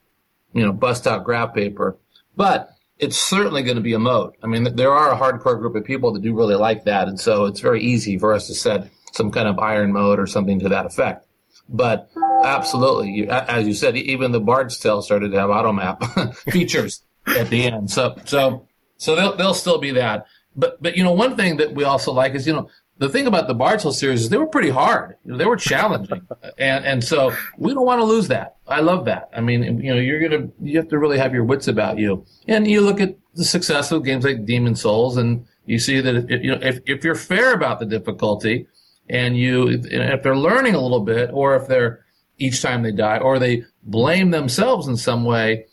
you 0.52 0.66
know, 0.66 0.72
bust 0.72 1.06
out 1.06 1.24
graph 1.24 1.54
paper. 1.54 1.98
But 2.36 2.70
it's 2.98 3.16
certainly 3.16 3.62
going 3.62 3.76
to 3.76 3.82
be 3.82 3.94
a 3.94 3.98
mode. 3.98 4.34
I 4.42 4.46
mean, 4.46 4.74
there 4.76 4.92
are 4.92 5.12
a 5.12 5.16
hardcore 5.16 5.58
group 5.58 5.76
of 5.76 5.84
people 5.84 6.12
that 6.12 6.22
do 6.22 6.34
really 6.34 6.56
like 6.56 6.84
that, 6.84 7.08
and 7.08 7.18
so 7.18 7.44
it's 7.44 7.60
very 7.60 7.80
easy 7.82 8.18
for 8.18 8.32
us 8.32 8.48
to 8.48 8.54
set 8.54 8.90
some 9.12 9.30
kind 9.30 9.48
of 9.48 9.58
iron 9.58 9.92
mode 9.92 10.18
or 10.18 10.26
something 10.26 10.58
to 10.60 10.68
that 10.70 10.86
effect. 10.86 11.27
But 11.68 12.10
absolutely, 12.44 13.28
as 13.28 13.66
you 13.66 13.74
said, 13.74 13.96
even 13.96 14.32
the 14.32 14.40
Bard's 14.40 14.78
Tale 14.78 15.02
started 15.02 15.32
to 15.32 15.38
have 15.38 15.50
auto 15.50 15.72
map 15.72 16.02
features 16.50 17.02
at 17.26 17.50
the 17.50 17.64
end. 17.64 17.90
So, 17.90 18.16
so, 18.24 18.66
so 18.96 19.14
they'll 19.14 19.36
they'll 19.36 19.54
still 19.54 19.78
be 19.78 19.90
that. 19.92 20.26
But 20.56 20.82
but 20.82 20.96
you 20.96 21.04
know, 21.04 21.12
one 21.12 21.36
thing 21.36 21.58
that 21.58 21.74
we 21.74 21.84
also 21.84 22.12
like 22.12 22.34
is 22.34 22.46
you 22.46 22.54
know 22.54 22.70
the 22.98 23.08
thing 23.08 23.26
about 23.26 23.46
the 23.46 23.54
Bard's 23.54 23.82
Tale 23.82 23.92
series 23.92 24.22
is 24.22 24.28
they 24.28 24.38
were 24.38 24.46
pretty 24.46 24.70
hard. 24.70 25.16
You 25.24 25.32
know, 25.32 25.38
they 25.38 25.44
were 25.44 25.56
challenging, 25.56 26.26
and 26.58 26.84
and 26.84 27.04
so 27.04 27.32
we 27.58 27.74
don't 27.74 27.86
want 27.86 28.00
to 28.00 28.04
lose 28.04 28.28
that. 28.28 28.56
I 28.66 28.80
love 28.80 29.04
that. 29.04 29.28
I 29.36 29.40
mean, 29.40 29.62
you 29.80 29.94
know, 29.94 30.00
you're 30.00 30.26
gonna 30.26 30.48
you 30.60 30.78
have 30.78 30.88
to 30.88 30.98
really 30.98 31.18
have 31.18 31.34
your 31.34 31.44
wits 31.44 31.68
about 31.68 31.98
you, 31.98 32.24
and 32.46 32.66
you 32.66 32.80
look 32.80 33.00
at 33.00 33.14
the 33.34 33.44
success 33.44 33.92
of 33.92 34.04
games 34.04 34.24
like 34.24 34.44
Demon 34.44 34.74
Souls, 34.74 35.16
and 35.16 35.46
you 35.66 35.78
see 35.78 36.00
that 36.00 36.30
if, 36.30 36.42
you 36.42 36.50
know 36.50 36.60
if 36.62 36.80
if 36.86 37.04
you're 37.04 37.14
fair 37.14 37.52
about 37.52 37.78
the 37.78 37.86
difficulty 37.86 38.66
and 39.10 39.36
you 39.36 39.68
if 39.68 40.22
they're 40.22 40.36
learning 40.36 40.74
a 40.74 40.80
little 40.80 41.00
bit 41.00 41.30
or 41.32 41.56
if 41.56 41.66
they're 41.68 42.04
each 42.38 42.62
time 42.62 42.82
they 42.82 42.92
die 42.92 43.18
or 43.18 43.38
they 43.38 43.64
blame 43.82 44.30
themselves 44.30 44.86
in 44.86 44.96
some 44.96 45.24
way 45.24 45.66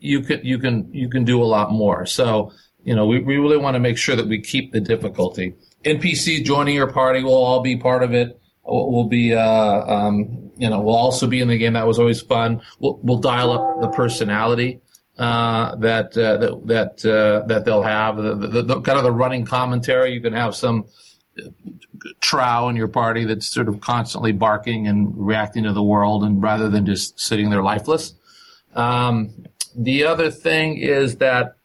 you 0.00 0.22
can 0.22 0.40
you 0.42 0.58
can 0.58 0.92
you 0.92 1.08
can 1.08 1.24
do 1.24 1.42
a 1.42 1.44
lot 1.44 1.70
more. 1.70 2.06
So 2.06 2.52
you 2.82 2.94
know 2.94 3.06
we, 3.06 3.20
we 3.20 3.36
really 3.36 3.58
want 3.58 3.74
to 3.74 3.80
make 3.80 3.98
sure 3.98 4.16
that 4.16 4.26
we 4.26 4.40
keep 4.40 4.72
the 4.72 4.80
difficulty. 4.80 5.54
Npcs 5.84 6.44
joining 6.44 6.74
your 6.74 6.90
party 6.90 7.22
will 7.22 7.34
all 7.34 7.60
be 7.60 7.76
part 7.76 8.02
of 8.02 8.12
it. 8.12 8.38
Will 8.64 9.08
be 9.08 9.34
uh, 9.34 9.40
um, 9.42 10.50
you 10.56 10.68
know 10.68 10.80
will 10.80 10.96
also 10.96 11.26
be 11.26 11.40
in 11.40 11.48
the 11.48 11.58
game. 11.58 11.74
That 11.74 11.86
was 11.86 11.98
always 11.98 12.20
fun. 12.20 12.62
We'll, 12.78 12.98
we'll 13.02 13.18
dial 13.18 13.52
up 13.52 13.80
the 13.80 13.88
personality 13.88 14.80
uh, 15.18 15.76
that 15.76 16.16
uh, 16.16 16.36
that 16.38 16.66
that 16.66 17.10
uh, 17.10 17.46
that 17.46 17.64
they'll 17.64 17.82
have. 17.82 18.16
The, 18.16 18.34
the, 18.34 18.62
the, 18.62 18.80
kind 18.80 18.98
of 18.98 19.04
the 19.04 19.12
running 19.12 19.44
commentary. 19.44 20.12
You 20.12 20.20
can 20.20 20.32
have 20.32 20.54
some 20.54 20.84
trow 22.20 22.68
in 22.68 22.76
your 22.76 22.88
party 22.88 23.24
that's 23.24 23.46
sort 23.46 23.68
of 23.68 23.80
constantly 23.80 24.32
barking 24.32 24.86
and 24.86 25.12
reacting 25.16 25.64
to 25.64 25.72
the 25.72 25.82
world, 25.82 26.24
and 26.24 26.42
rather 26.42 26.68
than 26.68 26.86
just 26.86 27.18
sitting 27.18 27.50
there 27.50 27.62
lifeless. 27.62 28.14
Um, 28.74 29.46
the 29.76 30.04
other 30.04 30.30
thing 30.30 30.78
is 30.78 31.16
that 31.16 31.56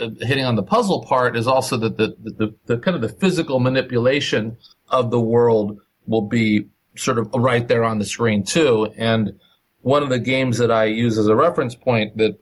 uh, 0.00 0.10
hitting 0.20 0.44
on 0.44 0.56
the 0.56 0.62
puzzle 0.62 1.04
part 1.04 1.36
is 1.36 1.46
also 1.46 1.76
that 1.76 1.96
the, 1.96 2.14
the, 2.22 2.54
the, 2.66 2.78
kind 2.78 2.94
of 2.94 3.00
the 3.00 3.08
physical 3.08 3.58
manipulation 3.58 4.56
of 4.88 5.10
the 5.10 5.20
world 5.20 5.78
will 6.06 6.22
be 6.22 6.66
sort 6.96 7.18
of 7.18 7.32
right 7.34 7.68
there 7.68 7.84
on 7.84 7.98
the 7.98 8.04
screen 8.04 8.44
too. 8.44 8.92
And 8.96 9.38
one 9.80 10.02
of 10.02 10.08
the 10.08 10.18
games 10.18 10.58
that 10.58 10.70
I 10.70 10.84
use 10.84 11.18
as 11.18 11.26
a 11.26 11.36
reference 11.36 11.74
point 11.74 12.16
that 12.16 12.38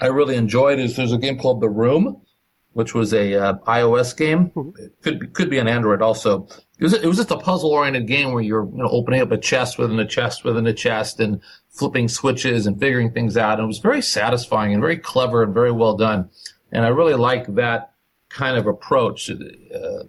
I 0.00 0.06
really 0.06 0.36
enjoyed 0.36 0.78
is 0.78 0.96
there's 0.96 1.12
a 1.12 1.18
game 1.18 1.38
called 1.38 1.60
The 1.60 1.68
Room, 1.68 2.22
which 2.72 2.94
was 2.94 3.12
a 3.12 3.34
uh, 3.34 3.54
iOS 3.66 4.16
game. 4.16 4.50
Mm-hmm. 4.50 4.82
It 4.82 5.02
could 5.02 5.18
be, 5.20 5.26
could 5.28 5.50
be 5.50 5.58
an 5.58 5.68
Android 5.68 6.02
also. 6.02 6.46
It 6.78 6.84
was 6.84 6.94
it 6.94 7.06
was 7.06 7.18
just 7.18 7.30
a 7.30 7.38
puzzle 7.38 7.70
oriented 7.70 8.06
game 8.06 8.32
where 8.32 8.42
you're 8.42 8.64
you 8.64 8.78
know 8.78 8.88
opening 8.88 9.20
up 9.20 9.30
a 9.30 9.38
chest 9.38 9.78
within 9.78 9.98
a 9.98 10.06
chest 10.06 10.44
within 10.44 10.66
a 10.66 10.72
chest 10.72 11.20
and 11.20 11.40
flipping 11.70 12.08
switches 12.08 12.66
and 12.66 12.78
figuring 12.78 13.12
things 13.12 13.36
out. 13.36 13.58
And 13.58 13.64
it 13.64 13.66
was 13.66 13.78
very 13.78 14.02
satisfying 14.02 14.72
and 14.72 14.80
very 14.80 14.98
clever 14.98 15.42
and 15.42 15.54
very 15.54 15.72
well 15.72 15.96
done. 15.96 16.30
And 16.70 16.84
I 16.84 16.88
really 16.88 17.14
like 17.14 17.54
that 17.54 17.92
kind 18.28 18.56
of 18.56 18.66
approach 18.66 19.30
uh, 19.30 19.34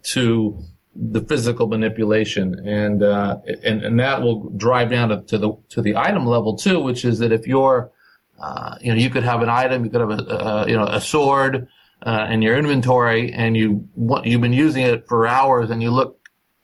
to 0.02 0.64
the 0.96 1.22
physical 1.22 1.68
manipulation, 1.68 2.68
and, 2.68 3.02
uh, 3.02 3.38
and 3.64 3.84
and 3.84 4.00
that 4.00 4.22
will 4.22 4.50
drive 4.52 4.92
down 4.92 5.10
to, 5.10 5.22
to, 5.22 5.38
the 5.38 5.52
to 5.70 5.82
the 5.82 5.96
item 5.98 6.26
level 6.26 6.56
too, 6.56 6.80
which 6.80 7.04
is 7.04 7.20
that 7.20 7.32
if 7.32 7.48
you're 7.48 7.92
uh, 8.40 8.78
you 8.80 8.92
know 8.92 8.98
you 8.98 9.10
could 9.10 9.24
have 9.24 9.42
an 9.42 9.50
item, 9.50 9.84
you 9.84 9.90
could 9.90 10.02
have 10.02 10.12
a, 10.12 10.24
a 10.24 10.68
you 10.68 10.78
know 10.78 10.86
a 10.86 11.02
sword 11.02 11.68
uh, 12.04 12.28
in 12.30 12.42
your 12.42 12.58
inventory, 12.58 13.34
and 13.34 13.58
you 13.58 13.88
you've 14.24 14.42
been 14.42 14.54
using 14.54 14.84
it 14.84 15.08
for 15.08 15.28
hours, 15.28 15.70
and 15.70 15.82
you 15.82 15.92
look 15.92 16.20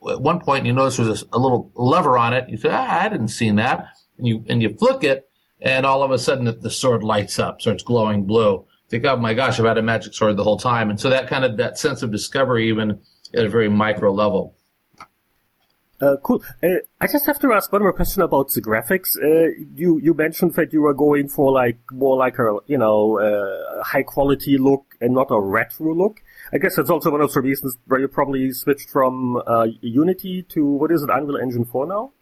at 0.09 0.21
one 0.21 0.39
point 0.39 0.59
and 0.59 0.67
you 0.67 0.73
notice 0.73 0.97
there's 0.97 1.23
a, 1.23 1.25
a 1.33 1.39
little 1.39 1.71
lever 1.75 2.17
on 2.17 2.33
it. 2.33 2.49
You 2.49 2.57
say, 2.57 2.69
ah, 2.71 3.01
I 3.01 3.09
didn't 3.09 3.29
see 3.29 3.49
that, 3.51 3.87
and 4.17 4.27
you 4.27 4.45
and 4.47 4.61
you 4.61 4.75
flick 4.77 5.03
it, 5.03 5.29
and 5.61 5.85
all 5.85 6.03
of 6.03 6.11
a 6.11 6.19
sudden 6.19 6.45
the, 6.45 6.51
the 6.51 6.69
sword 6.69 7.03
lights 7.03 7.39
up, 7.39 7.61
starts 7.61 7.83
glowing 7.83 8.25
blue 8.25 8.65
think, 8.89 9.05
oh 9.05 9.15
my 9.17 9.33
gosh, 9.33 9.59
I've 9.59 9.65
had 9.65 9.77
a 9.77 9.83
magic 9.83 10.13
sword 10.13 10.35
the 10.37 10.43
whole 10.43 10.57
time. 10.57 10.89
And 10.89 10.99
so 10.99 11.09
that 11.09 11.27
kind 11.27 11.45
of 11.45 11.57
that 11.57 11.77
sense 11.77 12.01
of 12.01 12.11
discovery, 12.11 12.67
even 12.69 12.99
at 13.33 13.45
a 13.45 13.49
very 13.49 13.69
micro 13.69 14.11
level. 14.11 14.55
Uh, 16.01 16.15
cool. 16.23 16.41
Uh, 16.63 16.67
I 17.01 17.07
just 17.07 17.25
have 17.25 17.39
to 17.39 17.51
ask 17.53 17.71
one 17.71 17.81
more 17.81 17.93
question 17.93 18.21
about 18.21 18.51
the 18.51 18.61
graphics. 18.61 19.17
Uh, 19.17 19.51
you 19.75 19.99
you 19.99 20.13
mentioned 20.13 20.53
that 20.53 20.71
you 20.71 20.81
were 20.81 20.93
going 20.93 21.27
for 21.27 21.51
like 21.51 21.79
more 21.91 22.17
like 22.17 22.39
a 22.39 22.57
you 22.67 22.77
know 22.77 23.19
uh, 23.19 23.83
high 23.83 24.03
quality 24.03 24.57
look 24.57 24.95
and 25.01 25.13
not 25.13 25.27
a 25.29 25.39
retro 25.39 25.93
look. 25.93 26.21
I 26.53 26.57
guess 26.57 26.77
that's 26.77 26.89
also 26.89 27.11
one 27.11 27.21
of 27.21 27.33
the 27.33 27.41
reasons 27.41 27.77
where 27.85 27.99
you 27.99 28.07
probably 28.07 28.51
switched 28.53 28.89
from 28.89 29.41
uh, 29.45 29.67
Unity 29.81 30.43
to 30.49 30.65
what 30.65 30.91
is 30.91 31.03
it, 31.03 31.09
Unreal 31.11 31.37
Engine 31.37 31.65
four 31.65 31.85
now? 31.85 32.13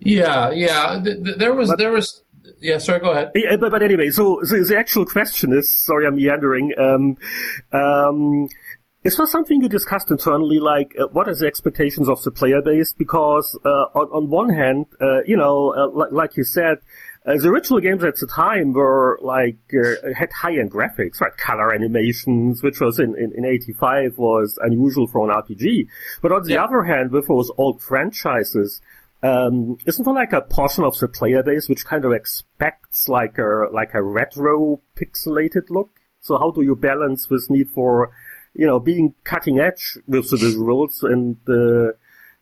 Yeah, 0.00 0.50
yeah. 0.50 1.00
Th- 1.02 1.22
th- 1.22 1.36
there 1.38 1.54
was 1.54 1.70
but, 1.70 1.78
there 1.78 1.92
was 1.92 2.22
yeah, 2.60 2.78
sorry, 2.78 3.00
go 3.00 3.10
ahead. 3.10 3.32
Yeah, 3.34 3.56
but, 3.56 3.70
but 3.70 3.82
anyway, 3.82 4.10
so, 4.10 4.42
so 4.44 4.62
the 4.62 4.78
actual 4.78 5.04
question 5.04 5.52
is, 5.52 5.70
sorry, 5.70 6.06
I'm 6.06 6.16
meandering. 6.16 6.72
Um, 6.78 7.16
um, 7.72 8.48
is 9.06 9.16
there 9.16 9.26
something 9.26 9.62
you 9.62 9.68
discussed 9.68 10.10
internally, 10.10 10.58
like 10.58 10.94
uh, 10.98 11.06
what 11.08 11.28
are 11.28 11.34
the 11.34 11.46
expectations 11.46 12.08
of 12.08 12.22
the 12.22 12.30
player 12.30 12.60
base? 12.60 12.92
Because 12.92 13.58
uh, 13.64 13.68
on, 13.94 14.08
on 14.08 14.30
one 14.30 14.50
hand, 14.50 14.86
uh, 15.00 15.22
you 15.24 15.36
know, 15.36 15.74
uh, 15.74 15.88
like, 15.90 16.12
like 16.12 16.36
you 16.36 16.44
said, 16.44 16.78
uh, 17.24 17.36
the 17.36 17.48
original 17.48 17.80
games 17.80 18.04
at 18.04 18.16
the 18.16 18.26
time 18.26 18.72
were 18.72 19.18
like 19.22 19.58
uh, 19.74 20.12
had 20.16 20.32
high-end 20.32 20.70
graphics, 20.70 21.20
right? 21.20 21.36
Color 21.36 21.74
animations, 21.74 22.62
which 22.62 22.80
was 22.80 22.98
in, 22.98 23.16
in, 23.16 23.32
in 23.36 23.44
'85 23.44 24.18
was 24.18 24.58
unusual 24.62 25.06
for 25.06 25.28
an 25.28 25.34
RPG. 25.42 25.88
But 26.20 26.32
on 26.32 26.42
the 26.44 26.54
yeah. 26.54 26.64
other 26.64 26.82
hand, 26.82 27.12
with 27.12 27.28
those 27.28 27.50
old 27.58 27.82
franchises, 27.82 28.80
um, 29.22 29.78
isn't 29.86 30.04
there 30.04 30.14
like 30.14 30.32
a 30.32 30.42
portion 30.42 30.84
of 30.84 30.98
the 30.98 31.08
player 31.08 31.42
base 31.42 31.68
which 31.68 31.84
kind 31.84 32.04
of 32.04 32.12
expects 32.12 33.08
like 33.08 33.38
a 33.38 33.66
like 33.72 33.94
a 33.94 34.02
retro 34.02 34.80
pixelated 34.96 35.70
look? 35.70 35.90
So 36.20 36.38
how 36.38 36.50
do 36.50 36.62
you 36.62 36.74
balance 36.74 37.28
this 37.28 37.48
need 37.48 37.70
for, 37.70 38.10
you 38.58 38.66
know, 38.66 38.78
being 38.78 39.14
cutting 39.24 39.58
edge 39.58 39.98
with 40.06 40.30
the 40.30 40.36
visuals 40.36 41.02
and 41.02 41.36
uh, 41.48 41.92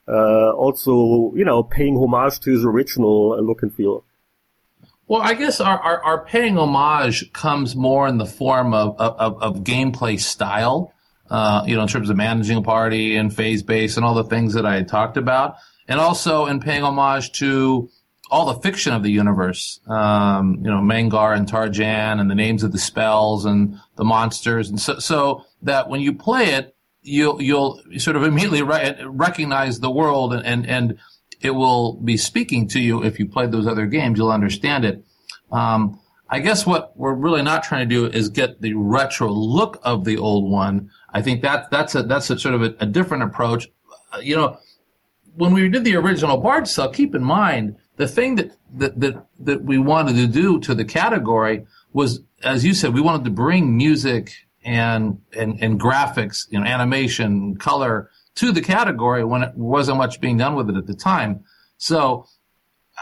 uh, 0.06 0.52
also, 0.52 1.33
you 1.35 1.44
know, 1.44 1.62
paying 1.62 1.97
homage 1.97 2.40
to 2.40 2.50
his 2.50 2.64
original 2.64 3.42
look 3.42 3.62
and 3.62 3.75
feel? 3.75 4.04
Well, 5.06 5.21
I 5.23 5.35
guess 5.35 5.61
our, 5.61 5.78
our, 5.78 6.02
our, 6.02 6.25
paying 6.25 6.56
homage 6.56 7.30
comes 7.33 7.76
more 7.76 8.09
in 8.09 8.16
the 8.16 8.26
form 8.26 8.73
of, 8.73 8.99
of, 8.99 9.42
of 9.42 9.64
gameplay 9.64 10.18
style, 10.18 10.94
uh, 11.28 11.64
you 11.66 11.76
know, 11.76 11.83
in 11.83 11.88
terms 11.88 12.09
of 12.09 12.16
managing 12.16 12.56
a 12.56 12.62
party 12.62 13.16
and 13.16 13.35
phase 13.35 13.62
base 13.62 13.97
and 13.97 14.06
all 14.06 14.14
the 14.14 14.25
things 14.25 14.54
that 14.54 14.64
I 14.64 14.83
talked 14.83 15.18
about 15.18 15.56
and 15.88 16.00
also 16.00 16.47
in 16.47 16.61
paying 16.61 16.83
homage 16.83 17.33
to 17.33 17.90
all 18.35 18.53
the 18.53 18.61
fiction 18.61 18.93
of 18.93 19.05
the 19.05 19.12
universe. 19.12 19.79
Um, 19.87 20.57
you 20.57 20.69
know, 20.69 20.79
Mangar 20.79 21.37
and 21.37 21.49
Tarjan 21.49 22.21
and 22.21 22.29
the 22.29 22.35
names 22.35 22.64
of 22.64 22.73
the 22.73 22.79
spells 22.79 23.45
and 23.45 23.79
the 23.95 24.03
monsters, 24.03 24.69
and 24.69 24.81
so, 24.81 24.99
so 24.99 25.45
that 25.62 25.88
when 25.88 26.00
you 26.00 26.12
play 26.12 26.47
it, 26.47 26.75
you'll 27.03 27.41
you'll 27.41 27.81
sort 27.99 28.17
of 28.17 28.25
immediately 28.25 28.62
re- 28.62 28.97
recognize 29.05 29.79
the 29.79 29.91
world, 29.91 30.35
and, 30.35 30.45
and 30.45 30.67
and 30.67 30.99
it 31.43 31.53
will 31.53 31.93
be 31.93 32.17
speaking 32.17 32.67
to 32.69 32.81
you. 32.81 33.05
If 33.05 33.21
you 33.21 33.29
played 33.29 33.53
those 33.53 33.69
other 33.69 33.87
games, 33.87 34.19
you'll 34.19 34.33
understand 34.33 34.85
it. 34.85 35.05
Um, 35.53 36.00
I 36.29 36.41
guess 36.41 36.67
what 36.67 36.97
we're 36.97 37.14
really 37.14 37.43
not 37.43 37.62
trying 37.62 37.88
to 37.88 37.95
do 37.95 38.07
is 38.07 38.31
get 38.31 38.61
the 38.61 38.75
retro 38.75 39.31
look 39.31 39.79
of 39.85 40.05
the 40.05 40.19
old 40.19 40.50
one. 40.50 40.91
I 41.12 41.23
think 41.23 41.43
that 41.43 41.71
that's 41.71 41.95
a 41.95 42.03
that's 42.03 42.31
a 42.31 42.38
sort 42.41 42.57
of 42.57 42.62
a, 42.62 42.75
a 42.81 42.87
different 42.87 43.23
approach. 43.23 43.71
Uh, 44.12 44.19
you 44.19 44.35
know, 44.35 44.59
when 45.37 45.53
we 45.53 45.69
did 45.69 45.85
the 45.85 45.95
original 45.95 46.38
Bard's 46.38 46.75
Tale, 46.75 46.88
keep 46.88 47.14
in 47.14 47.23
mind 47.23 47.76
the 47.97 48.09
thing 48.09 48.37
that, 48.37 48.57
that, 48.75 49.01
that, 49.01 49.27
that 49.41 49.63
we 49.63 49.79
wanted 49.79 50.17
to 50.17 50.27
do 50.27 50.61
to 50.61 50.75
the 50.75 50.85
category 50.85 51.67
was, 51.93 52.21
as 52.43 52.65
you 52.65 52.75
said, 52.75 52.95
we 52.95 53.01
wanted 53.01 53.25
to 53.25 53.31
bring 53.31 53.77
music 53.77 54.33
and, 54.65 55.21
and, 55.37 55.63
and 55.63 55.81
graphics, 55.81 56.47
you 56.51 56.59
know, 56.59 56.67
animation, 56.67 57.57
color 57.57 58.11
to 58.37 58.51
the 58.51 58.61
category 58.61 59.25
when 59.25 59.43
it 59.43 59.55
wasn't 59.55 59.97
much 59.99 60.21
being 60.21 60.37
done 60.37 60.55
with 60.57 60.69
it 60.71 60.77
at 60.77 60.87
the 60.87 60.95
time. 60.95 61.45
So 61.79 62.27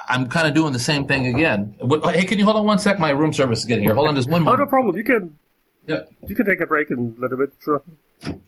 I'm 0.09 0.29
kind 0.29 0.47
of 0.47 0.55
doing 0.55 0.73
the 0.73 0.79
same 0.79 1.07
thing 1.07 1.27
again. 1.27 1.77
Hey, 2.05 2.25
can 2.25 2.39
you 2.39 2.45
hold 2.45 2.57
on 2.57 2.67
one 2.67 2.79
sec? 2.79 2.99
My 2.99 3.11
room 3.11 3.33
service 3.33 3.61
is 3.61 3.65
getting 3.65 3.85
here. 3.85 3.95
Hold 3.95 4.09
on 4.09 4.17
just 4.17 4.29
one 4.29 4.43
moment. 4.43 4.61
Oh, 4.61 4.65
no 4.65 4.69
problem. 4.69 4.97
You 4.97 5.05
can. 5.05 5.39
Yeah. 5.87 6.01
You 6.27 6.35
can 6.35 6.47
take 6.47 6.61
a 6.61 6.67
break 6.67 6.91
in 6.91 7.15
a 7.17 7.21
little 7.21 7.39
bit. 7.39 7.53
Sure. 7.61 7.83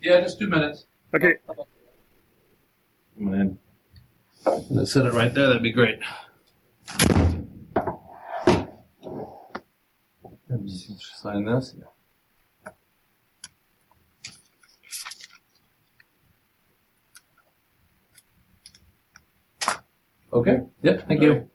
Yeah, 0.00 0.20
just 0.20 0.38
two 0.38 0.48
minutes. 0.48 0.86
Okay. 1.14 1.34
Come 3.16 3.28
on 3.28 3.34
in. 3.34 3.58
Let's 4.70 4.92
set 4.92 5.06
it 5.06 5.12
right 5.14 5.32
there. 5.32 5.46
That'd 5.46 5.62
be 5.62 5.72
great. 5.72 5.98
Okay. 20.32 20.60
Yep. 20.82 21.08
Thank 21.08 21.22
you. 21.22 21.48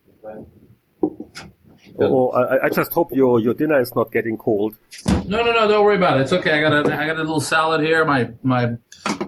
Oh, 2.02 2.30
I, 2.30 2.66
I, 2.66 2.70
just 2.70 2.94
hope 2.94 3.12
your, 3.12 3.42
your 3.42 3.54
dinner 3.54 3.80
is 3.82 3.94
not 3.94 4.10
getting 4.12 4.38
cold. 4.38 4.78
No, 5.06 5.44
no, 5.44 5.52
no. 5.52 5.68
Don't 5.68 5.84
worry 5.84 5.98
about 5.98 6.18
it. 6.18 6.22
It's 6.22 6.34
okay. 6.34 6.58
I 6.58 6.62
got 6.62 6.88
a 6.88 6.98
I 6.98 7.06
got 7.06 7.18
a 7.18 7.20
little 7.20 7.42
salad 7.42 7.82
here. 7.82 8.06
My 8.06 8.30
my 8.42 8.78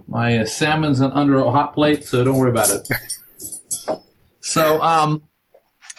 my 0.07 0.45
salmon's 0.45 1.01
under 1.01 1.39
a 1.39 1.51
hot 1.51 1.73
plate, 1.73 2.05
so 2.05 2.23
don't 2.23 2.37
worry 2.37 2.51
about 2.51 2.69
it. 2.69 2.87
So, 4.43 4.81
um, 4.81 5.23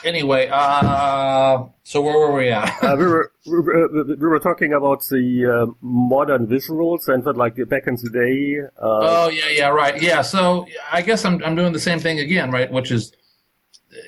anyway, 0.05 0.49
uh, 0.51 1.65
so 1.83 2.01
where 2.01 2.19
were 2.19 2.33
we 2.33 2.49
at? 2.51 2.69
uh, 2.83 2.97
we, 2.99 3.07
were, 3.07 3.33
we, 3.47 3.61
were, 3.61 4.05
we 4.05 4.17
were 4.17 4.39
talking 4.39 4.73
about 4.73 5.05
the 5.11 5.47
uh, 5.47 5.73
modern 5.81 6.47
visuals 6.47 7.09
and 7.09 7.25
that, 7.25 7.37
like 7.37 7.57
back 7.69 7.87
in 7.87 7.97
the 7.97 8.11
day. 8.11 8.61
Uh, 8.81 9.27
oh 9.27 9.29
yeah, 9.29 9.49
yeah, 9.49 9.69
right, 9.69 10.01
yeah. 10.01 10.23
So 10.23 10.67
I 10.91 11.03
guess 11.03 11.25
I'm 11.25 11.43
I'm 11.45 11.57
doing 11.57 11.73
the 11.73 11.81
same 11.81 11.99
thing 11.99 12.19
again, 12.19 12.51
right? 12.51 12.71
Which 12.71 12.91
is, 12.91 13.13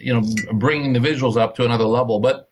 you 0.01 0.13
know, 0.15 0.23
bringing 0.55 0.93
the 0.93 1.01
visuals 1.01 1.37
up 1.37 1.57
to 1.57 1.65
another 1.65 1.85
level. 1.85 2.21
But 2.21 2.51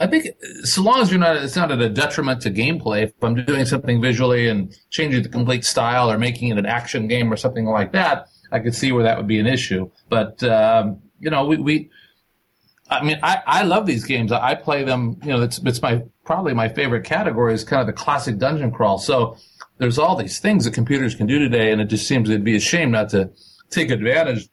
I 0.00 0.06
think 0.06 0.28
so 0.64 0.82
long 0.82 1.00
as 1.00 1.10
you're 1.10 1.20
not, 1.20 1.36
it's 1.36 1.54
not 1.54 1.70
at 1.70 1.80
a 1.80 1.88
detriment 1.88 2.40
to 2.42 2.50
gameplay. 2.50 3.04
If 3.04 3.12
I'm 3.22 3.34
doing 3.44 3.64
something 3.66 4.00
visually 4.00 4.48
and 4.48 4.74
changing 4.90 5.22
the 5.22 5.28
complete 5.28 5.64
style 5.64 6.10
or 6.10 6.18
making 6.18 6.48
it 6.48 6.58
an 6.58 6.66
action 6.66 7.06
game 7.06 7.32
or 7.32 7.36
something 7.36 7.66
like 7.66 7.92
that, 7.92 8.28
I 8.50 8.58
could 8.58 8.74
see 8.74 8.90
where 8.90 9.04
that 9.04 9.16
would 9.16 9.28
be 9.28 9.38
an 9.38 9.46
issue. 9.46 9.90
But 10.08 10.42
um, 10.42 11.00
you 11.20 11.30
know, 11.30 11.46
we, 11.46 11.56
we 11.56 11.90
I 13.00 13.04
mean, 13.04 13.18
I, 13.22 13.42
I 13.46 13.62
love 13.62 13.86
these 13.86 14.04
games. 14.04 14.32
I 14.32 14.54
play 14.54 14.84
them. 14.84 15.18
You 15.22 15.30
know, 15.30 15.42
it's 15.42 15.58
it's 15.58 15.80
my 15.82 16.02
probably 16.24 16.54
my 16.54 16.68
favorite 16.68 17.04
category 17.04 17.54
is 17.54 17.64
kind 17.64 17.80
of 17.80 17.86
the 17.86 17.92
classic 17.92 18.38
dungeon 18.38 18.70
crawl. 18.70 18.98
So 18.98 19.36
there's 19.78 19.98
all 19.98 20.16
these 20.16 20.38
things 20.38 20.64
that 20.64 20.74
computers 20.74 21.14
can 21.14 21.26
do 21.26 21.38
today, 21.38 21.72
and 21.72 21.80
it 21.80 21.86
just 21.86 22.06
seems 22.06 22.28
it'd 22.28 22.44
be 22.44 22.56
a 22.56 22.60
shame 22.60 22.90
not 22.90 23.08
to 23.10 23.30
take 23.70 23.90
advantage 23.90 24.48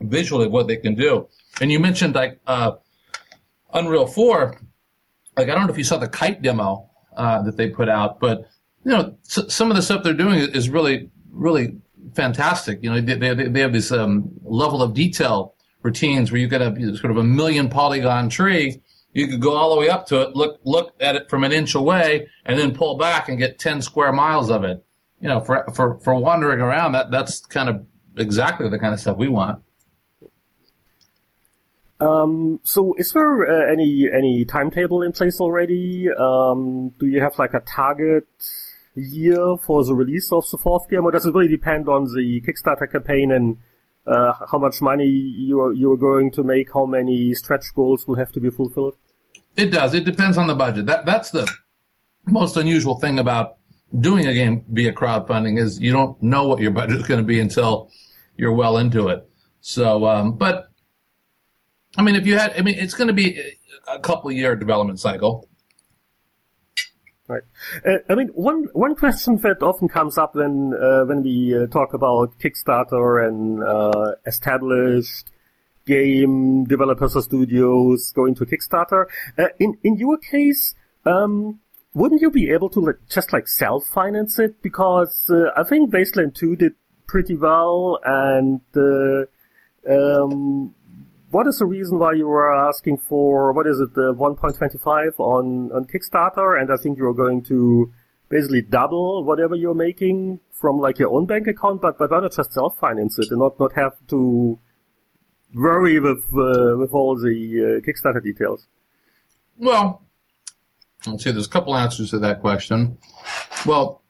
visually 0.00 0.46
of 0.46 0.52
what 0.52 0.66
they 0.66 0.76
can 0.76 0.94
do. 0.94 1.28
And 1.60 1.70
you 1.72 1.78
mentioned 1.80 2.14
like 2.14 2.40
uh, 2.46 2.72
Unreal 3.72 4.06
Four. 4.06 4.56
Like 5.36 5.48
I 5.48 5.54
don't 5.54 5.66
know 5.66 5.72
if 5.72 5.78
you 5.78 5.84
saw 5.84 5.96
the 5.98 6.08
kite 6.08 6.42
demo 6.42 6.90
uh, 7.16 7.42
that 7.42 7.56
they 7.56 7.68
put 7.68 7.88
out, 7.88 8.20
but 8.20 8.48
you 8.84 8.92
know, 8.92 9.16
s- 9.24 9.52
some 9.54 9.70
of 9.70 9.76
the 9.76 9.82
stuff 9.82 10.02
they're 10.04 10.12
doing 10.14 10.38
is 10.38 10.68
really 10.68 11.10
really 11.32 11.76
fantastic. 12.14 12.78
You 12.82 12.90
know, 12.92 13.00
they, 13.00 13.14
they, 13.16 13.48
they 13.48 13.60
have 13.60 13.72
this 13.72 13.90
um, 13.90 14.30
level 14.44 14.82
of 14.82 14.94
detail 14.94 15.53
routines 15.84 16.32
where 16.32 16.40
you 16.40 16.48
get 16.48 16.62
a 16.62 16.96
sort 16.96 17.12
of 17.12 17.18
a 17.18 17.22
million 17.22 17.68
polygon 17.68 18.28
tree. 18.28 18.80
You 19.12 19.28
could 19.28 19.40
go 19.40 19.54
all 19.54 19.72
the 19.72 19.80
way 19.80 19.88
up 19.88 20.06
to 20.06 20.22
it, 20.22 20.34
look 20.34 20.58
look 20.64 20.94
at 20.98 21.14
it 21.14 21.30
from 21.30 21.44
an 21.44 21.52
inch 21.52 21.76
away, 21.76 22.26
and 22.44 22.58
then 22.58 22.74
pull 22.74 22.96
back 22.96 23.28
and 23.28 23.38
get 23.38 23.60
ten 23.60 23.80
square 23.80 24.12
miles 24.12 24.50
of 24.50 24.64
it. 24.64 24.84
You 25.20 25.28
know, 25.28 25.40
for 25.40 25.64
for 25.72 26.00
for 26.00 26.16
wandering 26.16 26.60
around, 26.60 26.92
that 26.92 27.12
that's 27.12 27.46
kind 27.46 27.68
of 27.68 27.86
exactly 28.16 28.68
the 28.68 28.78
kind 28.78 28.92
of 28.92 28.98
stuff 28.98 29.16
we 29.16 29.28
want. 29.28 29.62
Um, 32.00 32.60
so 32.64 32.94
is 32.98 33.12
there 33.12 33.46
uh, 33.46 33.72
any 33.72 34.08
any 34.12 34.44
timetable 34.44 35.02
in 35.02 35.12
place 35.12 35.40
already? 35.40 36.08
Um, 36.10 36.92
do 36.98 37.06
you 37.06 37.20
have 37.20 37.38
like 37.38 37.54
a 37.54 37.60
target 37.60 38.26
year 38.96 39.56
for 39.64 39.84
the 39.84 39.94
release 39.94 40.32
of 40.32 40.44
the 40.50 40.58
fourth 40.58 40.88
game, 40.90 41.04
or 41.04 41.12
does 41.12 41.24
it 41.24 41.34
really 41.34 41.48
depend 41.48 41.88
on 41.88 42.04
the 42.04 42.40
Kickstarter 42.40 42.90
campaign 42.90 43.30
and 43.30 43.58
uh, 44.06 44.32
how 44.50 44.58
much 44.58 44.80
money 44.82 45.06
you're 45.06 45.72
you're 45.72 45.96
going 45.96 46.30
to 46.32 46.42
make, 46.42 46.72
how 46.72 46.86
many 46.86 47.34
stretch 47.34 47.74
goals 47.74 48.06
will 48.06 48.16
have 48.16 48.32
to 48.32 48.40
be 48.40 48.50
fulfilled? 48.50 48.96
It 49.56 49.70
does. 49.70 49.94
It 49.94 50.04
depends 50.04 50.36
on 50.36 50.46
the 50.46 50.54
budget. 50.54 50.86
That 50.86 51.06
that's 51.06 51.30
the 51.30 51.50
most 52.26 52.56
unusual 52.56 52.98
thing 52.98 53.18
about 53.18 53.56
doing 54.00 54.26
a 54.26 54.34
game 54.34 54.64
via 54.70 54.92
crowdfunding 54.92 55.58
is 55.58 55.80
you 55.80 55.92
don't 55.92 56.20
know 56.22 56.48
what 56.48 56.60
your 56.60 56.70
budget 56.70 57.00
is 57.00 57.06
going 57.06 57.20
to 57.20 57.26
be 57.26 57.40
until 57.40 57.90
you're 58.36 58.52
well 58.52 58.78
into 58.78 59.08
it. 59.08 59.28
So, 59.60 60.06
um, 60.06 60.36
but 60.36 60.68
I 61.96 62.02
mean, 62.02 62.16
if 62.16 62.26
you 62.26 62.36
had, 62.36 62.52
I 62.58 62.62
mean, 62.62 62.76
it's 62.76 62.94
going 62.94 63.08
to 63.08 63.14
be 63.14 63.40
a 63.88 63.98
couple 63.98 64.30
year 64.32 64.56
development 64.56 65.00
cycle. 65.00 65.48
Right. 67.26 67.42
Uh, 67.86 67.98
I 68.10 68.14
mean, 68.16 68.28
one 68.28 68.68
one 68.74 68.94
question 68.94 69.36
that 69.38 69.62
often 69.62 69.88
comes 69.88 70.18
up 70.18 70.34
when 70.34 70.74
uh, 70.74 71.04
when 71.06 71.22
we 71.22 71.56
uh, 71.56 71.66
talk 71.68 71.94
about 71.94 72.38
Kickstarter 72.38 73.26
and 73.26 73.62
uh, 73.62 74.16
established 74.26 75.30
game 75.86 76.64
developers 76.64 77.16
or 77.16 77.22
studios 77.22 78.12
going 78.14 78.34
to 78.34 78.44
Kickstarter. 78.44 79.06
Uh, 79.38 79.48
in 79.58 79.78
in 79.82 79.96
your 79.96 80.18
case, 80.18 80.74
um, 81.06 81.60
wouldn't 81.94 82.20
you 82.20 82.30
be 82.30 82.50
able 82.50 82.68
to 82.68 82.80
like, 82.80 82.98
just 83.08 83.32
like 83.32 83.48
self 83.48 83.86
finance 83.86 84.38
it? 84.38 84.60
Because 84.60 85.30
uh, 85.30 85.50
I 85.56 85.64
think 85.64 85.94
Wasteland 85.94 86.34
Two 86.34 86.56
did 86.56 86.74
pretty 87.06 87.36
well, 87.36 88.00
and 88.04 88.60
um, 89.88 90.74
what 91.34 91.48
is 91.48 91.58
the 91.58 91.66
reason 91.66 91.98
why 91.98 92.12
you 92.12 92.28
were 92.28 92.54
asking 92.54 92.96
for 92.96 93.52
what 93.52 93.66
is 93.66 93.80
it 93.80 93.92
the 93.94 94.14
1.25 94.14 95.18
on 95.18 95.72
on 95.72 95.84
Kickstarter, 95.84 96.60
and 96.60 96.70
I 96.72 96.76
think 96.76 96.96
you're 96.96 97.12
going 97.12 97.42
to 97.46 97.92
basically 98.28 98.62
double 98.62 99.24
whatever 99.24 99.56
you're 99.56 99.74
making 99.74 100.38
from 100.52 100.78
like 100.78 101.00
your 101.00 101.10
own 101.10 101.26
bank 101.26 101.48
account, 101.48 101.82
but 101.82 101.98
but 101.98 102.12
why 102.12 102.20
not 102.20 102.32
just 102.32 102.52
self 102.52 102.78
finance 102.78 103.18
it 103.18 103.32
and 103.32 103.40
not 103.40 103.58
not 103.58 103.72
have 103.72 103.94
to 104.08 104.60
worry 105.52 105.98
with 105.98 106.24
uh, 106.32 106.76
with 106.78 106.92
all 106.92 107.16
the 107.16 107.36
uh, 107.66 107.68
Kickstarter 107.84 108.22
details? 108.22 108.68
Well, 109.58 110.02
let's 111.08 111.24
see. 111.24 111.32
There's 111.32 111.48
a 111.48 111.56
couple 111.56 111.74
answers 111.74 112.10
to 112.10 112.20
that 112.20 112.42
question. 112.42 112.98
Well, 113.66 114.04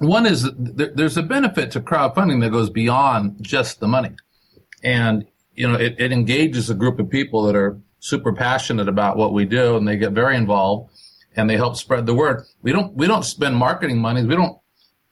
one 0.00 0.26
is 0.26 0.50
there's 0.54 1.16
a 1.16 1.22
benefit 1.22 1.70
to 1.70 1.80
crowdfunding 1.80 2.42
that 2.42 2.50
goes 2.50 2.68
beyond 2.68 3.42
just 3.42 3.80
the 3.80 3.88
money. 3.88 4.16
And 4.84 5.26
you 5.54 5.68
know, 5.68 5.74
it, 5.74 5.96
it 5.98 6.12
engages 6.12 6.70
a 6.70 6.74
group 6.74 6.98
of 6.98 7.10
people 7.10 7.42
that 7.44 7.56
are 7.56 7.80
super 8.00 8.32
passionate 8.32 8.88
about 8.88 9.16
what 9.16 9.32
we 9.32 9.44
do 9.44 9.76
and 9.76 9.86
they 9.86 9.96
get 9.96 10.12
very 10.12 10.36
involved 10.36 10.90
and 11.36 11.48
they 11.48 11.56
help 11.56 11.76
spread 11.76 12.06
the 12.06 12.14
word. 12.14 12.44
We 12.62 12.72
don't, 12.72 12.94
we 12.94 13.06
don't 13.06 13.24
spend 13.24 13.56
marketing 13.56 13.98
money. 13.98 14.24
We 14.24 14.34
don't, 14.34 14.58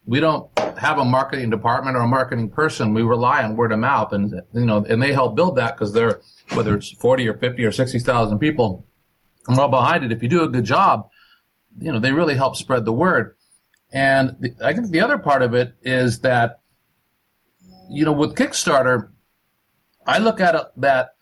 we 0.07 0.19
don't 0.19 0.51
have 0.79 0.99
a 0.99 1.05
marketing 1.05 1.51
department 1.51 1.97
or 1.97 2.01
a 2.01 2.09
marketing 2.09 2.51
person. 2.51 2.95
We 2.95 3.03
rely 3.03 3.43
on 3.45 3.57
word 3.57 3.73
of 3.73 3.79
mouth 3.79 4.13
and, 4.13 4.43
you 4.53 4.67
know, 4.67 4.85
and 4.89 5.01
they 5.01 5.13
help 5.13 5.37
build 5.37 5.57
that 5.57 5.77
because 5.77 5.93
they're, 5.93 6.21
whether 6.55 6.75
it's 6.75 6.91
40 6.91 7.29
or 7.29 7.35
50 7.35 7.65
or 7.65 7.73
60,000 7.73 8.39
people 8.39 8.87
and 9.47 9.59
all 9.59 9.69
behind 9.69 10.05
it. 10.05 10.13
If 10.13 10.23
you 10.23 10.29
do 10.29 10.43
a 10.43 10.49
good 10.49 10.65
job, 10.65 11.09
you 11.79 11.93
know, 11.93 12.01
they 12.01 12.13
really 12.13 12.35
help 12.35 12.57
spread 12.57 12.85
the 12.85 12.93
word. 12.93 13.37
And 13.93 14.37
the, 14.41 14.55
I 14.65 14.73
think 14.73 14.91
the 14.91 15.01
other 15.01 15.19
part 15.19 15.43
of 15.43 15.55
it 15.55 15.75
is 15.83 16.21
that, 16.21 16.61
you 17.89 18.05
know, 18.05 18.13
with 18.13 18.35
Kickstarter, 18.35 19.11
I 20.11 20.19
look 20.19 20.41
at 20.41 20.55
it 20.55 20.67
that 20.79 21.15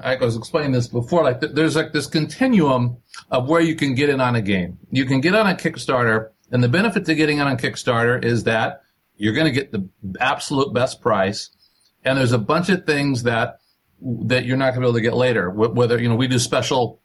I 0.00 0.16
was 0.16 0.36
explaining 0.36 0.72
this 0.72 0.88
before, 0.88 1.24
like 1.24 1.40
there's 1.40 1.76
like 1.76 1.92
this 1.92 2.06
continuum 2.06 2.98
of 3.30 3.48
where 3.48 3.60
you 3.60 3.74
can 3.74 3.94
get 3.94 4.08
in 4.08 4.20
on 4.20 4.34
a 4.34 4.42
game. 4.42 4.78
You 4.90 5.04
can 5.04 5.20
get 5.20 5.34
on 5.34 5.46
a 5.48 5.54
Kickstarter, 5.54 6.30
and 6.50 6.62
the 6.62 6.68
benefit 6.68 7.04
to 7.06 7.14
getting 7.14 7.40
on 7.40 7.50
a 7.50 7.56
Kickstarter 7.56 8.22
is 8.24 8.44
that 8.44 8.82
you're 9.16 9.34
going 9.34 9.46
to 9.46 9.52
get 9.52 9.72
the 9.72 9.88
absolute 10.20 10.72
best 10.72 11.00
price, 11.00 11.50
and 12.04 12.18
there's 12.18 12.32
a 12.32 12.38
bunch 12.38 12.68
of 12.68 12.86
things 12.86 13.24
that 13.24 13.58
that 14.00 14.44
you're 14.44 14.56
not 14.56 14.74
going 14.74 14.74
to 14.74 14.80
be 14.80 14.86
able 14.86 14.94
to 14.94 15.00
get 15.00 15.14
later. 15.16 15.50
Whether 15.50 16.00
you 16.00 16.08
know 16.08 16.16
we 16.16 16.28
do 16.28 16.38
special 16.38 17.00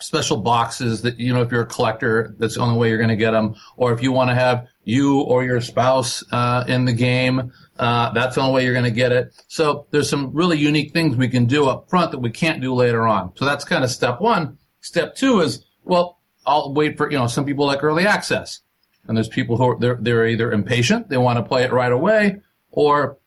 special 0.00 0.36
boxes 0.36 1.02
that 1.02 1.18
you 1.18 1.32
know 1.32 1.42
if 1.42 1.50
you're 1.50 1.62
a 1.62 1.66
collector, 1.66 2.34
that's 2.38 2.54
the 2.54 2.60
only 2.60 2.78
way 2.78 2.88
you're 2.88 2.98
going 2.98 3.08
to 3.08 3.16
get 3.16 3.30
them, 3.30 3.54
or 3.76 3.92
if 3.92 4.02
you 4.02 4.12
want 4.12 4.30
to 4.30 4.34
have 4.34 4.66
you 4.86 5.20
or 5.20 5.44
your 5.44 5.60
spouse 5.60 6.24
uh, 6.32 6.64
in 6.68 6.84
the 6.84 6.92
game. 6.92 7.52
Uh, 7.78 8.10
that's 8.12 8.36
the 8.36 8.40
only 8.40 8.54
way 8.54 8.64
you're 8.64 8.72
going 8.72 8.84
to 8.84 8.90
get 8.90 9.12
it. 9.12 9.34
So 9.48 9.86
there's 9.90 10.08
some 10.08 10.32
really 10.32 10.56
unique 10.56 10.92
things 10.92 11.16
we 11.16 11.28
can 11.28 11.44
do 11.44 11.66
up 11.68 11.90
front 11.90 12.12
that 12.12 12.20
we 12.20 12.30
can't 12.30 12.62
do 12.62 12.72
later 12.72 13.06
on. 13.06 13.32
So 13.36 13.44
that's 13.44 13.64
kind 13.64 13.84
of 13.84 13.90
step 13.90 14.20
one. 14.20 14.56
Step 14.80 15.14
two 15.14 15.40
is, 15.40 15.66
well, 15.84 16.20
I'll 16.46 16.72
wait 16.72 16.96
for, 16.96 17.10
you 17.10 17.18
know, 17.18 17.26
some 17.26 17.44
people 17.44 17.66
like 17.66 17.82
early 17.82 18.06
access. 18.06 18.60
And 19.08 19.16
there's 19.16 19.28
people 19.28 19.56
who 19.56 19.70
are, 19.70 19.78
they're, 19.78 19.98
they're 20.00 20.26
either 20.26 20.52
impatient, 20.52 21.08
they 21.08 21.18
want 21.18 21.38
to 21.38 21.42
play 21.42 21.64
it 21.64 21.72
right 21.72 21.92
away, 21.92 22.36
or 22.70 23.18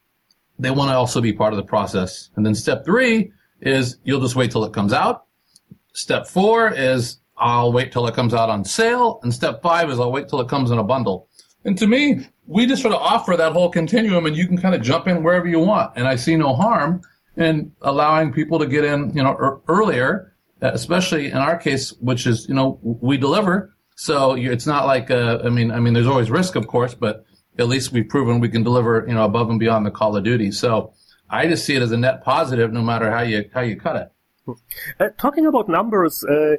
they 0.58 0.72
want 0.72 0.90
to 0.90 0.96
also 0.96 1.22
be 1.22 1.34
part 1.34 1.54
of 1.54 1.58
the 1.58 1.64
process. 1.64 2.30
And 2.36 2.46
then 2.46 2.56
step 2.56 2.86
three 2.86 3.32
is 3.62 3.98
you'll 4.04 4.22
just 4.22 4.36
wait 4.36 4.52
till 4.52 4.64
it 4.64 4.74
comes 4.74 4.94
out. 4.94 5.26
Step 6.00 6.28
four 6.28 6.74
is 6.74 7.20
I'll 7.38 7.74
wait 7.74 7.92
till 7.92 8.08
it 8.08 8.16
comes 8.16 8.34
out 8.34 8.50
on 8.50 8.64
sale. 8.64 9.20
And 9.22 9.34
step 9.34 9.62
five 9.62 9.90
is 9.90 10.00
I'll 10.00 10.14
wait 10.14 10.30
till 10.30 10.40
it 10.40 10.48
comes 10.48 10.72
in 10.72 10.78
a 10.78 10.84
bundle. 10.84 11.28
And 11.66 11.78
to 11.78 11.88
me, 11.88 12.26
we 12.48 12.66
just 12.66 12.82
sort 12.82 12.94
of 12.94 13.02
offer 13.02 13.36
that 13.36 13.52
whole 13.52 13.70
continuum 13.70 14.26
and 14.26 14.36
you 14.36 14.48
can 14.48 14.58
kind 14.58 14.74
of 14.74 14.82
jump 14.82 15.10
in 15.10 15.24
wherever 15.24 15.46
you 15.46 15.60
want. 15.60 15.92
And 15.98 16.08
I 16.08 16.16
see 16.16 16.38
no 16.38 16.56
harm 16.56 17.02
in 17.36 17.74
allowing 17.82 18.32
people 18.32 18.60
to 18.60 18.66
get 18.66 18.86
in, 18.86 19.12
you 19.14 19.22
know, 19.22 19.34
er- 19.34 19.60
earlier, 19.68 20.34
especially 20.62 21.28
in 21.28 21.38
our 21.38 21.58
case, 21.58 21.92
which 22.00 22.26
is, 22.26 22.48
you 22.48 22.56
know, 22.56 22.80
we 22.82 23.18
deliver. 23.18 23.76
So 23.98 24.36
it's 24.36 24.66
not 24.66 24.86
like, 24.86 25.12
uh, 25.12 25.40
I 25.44 25.50
mean, 25.50 25.70
I 25.70 25.82
mean, 25.82 25.94
there's 25.94 26.08
always 26.08 26.32
risk, 26.32 26.56
of 26.56 26.68
course, 26.68 26.94
but 26.94 27.26
at 27.58 27.68
least 27.68 27.92
we've 27.92 28.08
proven 28.08 28.40
we 28.40 28.48
can 28.48 28.64
deliver, 28.64 29.04
you 29.06 29.14
know, 29.14 29.26
above 29.26 29.50
and 29.50 29.60
beyond 29.60 29.86
the 29.86 29.92
call 29.92 30.16
of 30.16 30.24
duty. 30.24 30.52
So 30.52 30.94
I 31.30 31.46
just 31.48 31.66
see 31.66 31.76
it 31.76 31.82
as 31.82 31.92
a 31.92 31.98
net 31.98 32.24
positive, 32.24 32.72
no 32.72 32.82
matter 32.82 33.12
how 33.12 33.24
you, 33.24 33.50
how 33.54 33.62
you 33.62 33.76
cut 33.76 33.98
it. 33.98 34.14
Uh, 35.00 35.10
talking 35.18 35.46
about 35.46 35.70
numbers, 35.70 36.24
uh, 36.24 36.56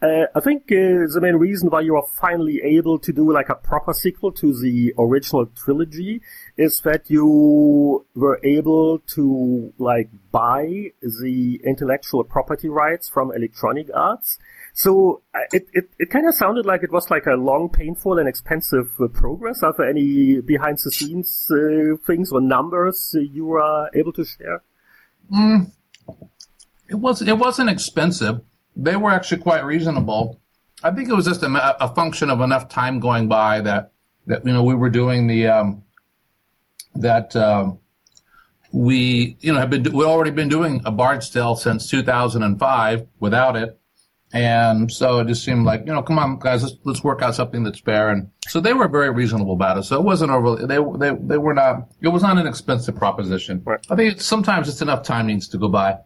uh, 0.00 0.26
I 0.32 0.40
think 0.40 0.70
uh, 0.70 1.10
the 1.12 1.18
main 1.20 1.36
reason 1.36 1.70
why 1.70 1.80
you 1.80 1.96
are 1.96 2.06
finally 2.20 2.60
able 2.62 3.00
to 3.00 3.12
do 3.12 3.32
like 3.32 3.48
a 3.48 3.56
proper 3.56 3.92
sequel 3.92 4.30
to 4.32 4.52
the 4.52 4.94
original 4.96 5.46
trilogy 5.46 6.22
is 6.56 6.80
that 6.82 7.10
you 7.10 8.06
were 8.14 8.40
able 8.44 9.00
to 9.14 9.72
like 9.78 10.08
buy 10.30 10.92
the 11.02 11.60
intellectual 11.64 12.22
property 12.22 12.68
rights 12.68 13.08
from 13.08 13.32
Electronic 13.34 13.88
Arts. 13.92 14.38
So 14.72 15.22
uh, 15.34 15.40
it, 15.52 15.66
it, 15.72 15.90
it 15.98 16.10
kind 16.10 16.28
of 16.28 16.34
sounded 16.34 16.64
like 16.64 16.84
it 16.84 16.92
was 16.92 17.10
like 17.10 17.26
a 17.26 17.34
long, 17.34 17.68
painful, 17.68 18.20
and 18.20 18.28
expensive 18.28 18.92
uh, 19.00 19.08
progress. 19.08 19.64
Are 19.64 19.74
there 19.76 19.90
any 19.90 20.40
behind 20.40 20.78
the 20.84 20.92
scenes 20.92 21.50
things 22.06 22.30
or 22.30 22.40
numbers 22.40 23.16
you 23.18 23.50
are 23.54 23.90
able 23.96 24.12
to 24.12 24.24
share? 24.24 24.62
Mm. 25.32 25.72
It 26.88 26.96
was 26.96 27.22
it 27.22 27.38
wasn't 27.38 27.70
expensive 27.70 28.40
they 28.78 28.96
were 28.96 29.10
actually 29.10 29.42
quite 29.42 29.64
reasonable. 29.64 30.40
I 30.82 30.92
think 30.92 31.08
it 31.08 31.14
was 31.14 31.26
just 31.26 31.42
a, 31.42 31.84
a 31.84 31.92
function 31.94 32.30
of 32.30 32.40
enough 32.40 32.68
time 32.68 33.00
going 33.00 33.28
by 33.28 33.60
that 33.62 33.92
that 34.26 34.46
you 34.46 34.52
know 34.52 34.62
we 34.62 34.74
were 34.74 34.88
doing 34.88 35.26
the 35.26 35.48
um, 35.48 35.82
that 36.94 37.34
um, 37.34 37.80
we 38.72 39.36
you 39.40 39.52
know 39.52 39.58
have 39.58 39.70
been 39.70 39.82
we 39.92 40.04
already 40.04 40.30
been 40.30 40.48
doing 40.48 40.80
a 40.84 40.92
Bard's 40.92 41.28
Tale 41.28 41.56
since 41.56 41.90
2005 41.90 43.06
without 43.18 43.56
it, 43.56 43.80
and 44.32 44.92
so 44.92 45.18
it 45.18 45.26
just 45.26 45.44
seemed 45.44 45.66
like 45.66 45.80
you 45.84 45.92
know 45.92 46.02
come 46.02 46.20
on 46.20 46.38
guys 46.38 46.62
let's 46.62 46.76
let's 46.84 47.02
work 47.02 47.20
out 47.20 47.34
something 47.34 47.64
that's 47.64 47.80
fair 47.80 48.10
and 48.10 48.30
so 48.46 48.60
they 48.60 48.72
were 48.72 48.86
very 48.86 49.10
reasonable 49.10 49.54
about 49.54 49.78
it. 49.78 49.82
So 49.82 49.96
it 49.98 50.04
wasn't 50.04 50.30
overly 50.30 50.66
they 50.66 50.78
they 50.98 51.16
they 51.20 51.38
were 51.38 51.54
not 51.54 51.88
it 52.00 52.08
was 52.08 52.22
not 52.22 52.38
an 52.38 52.46
expensive 52.46 52.94
proposition. 52.94 53.62
Right. 53.64 53.84
I 53.90 53.96
think 53.96 54.20
sometimes 54.20 54.68
it's 54.68 54.82
enough 54.82 55.02
time 55.02 55.26
needs 55.26 55.48
to 55.48 55.58
go 55.58 55.68
by. 55.68 55.98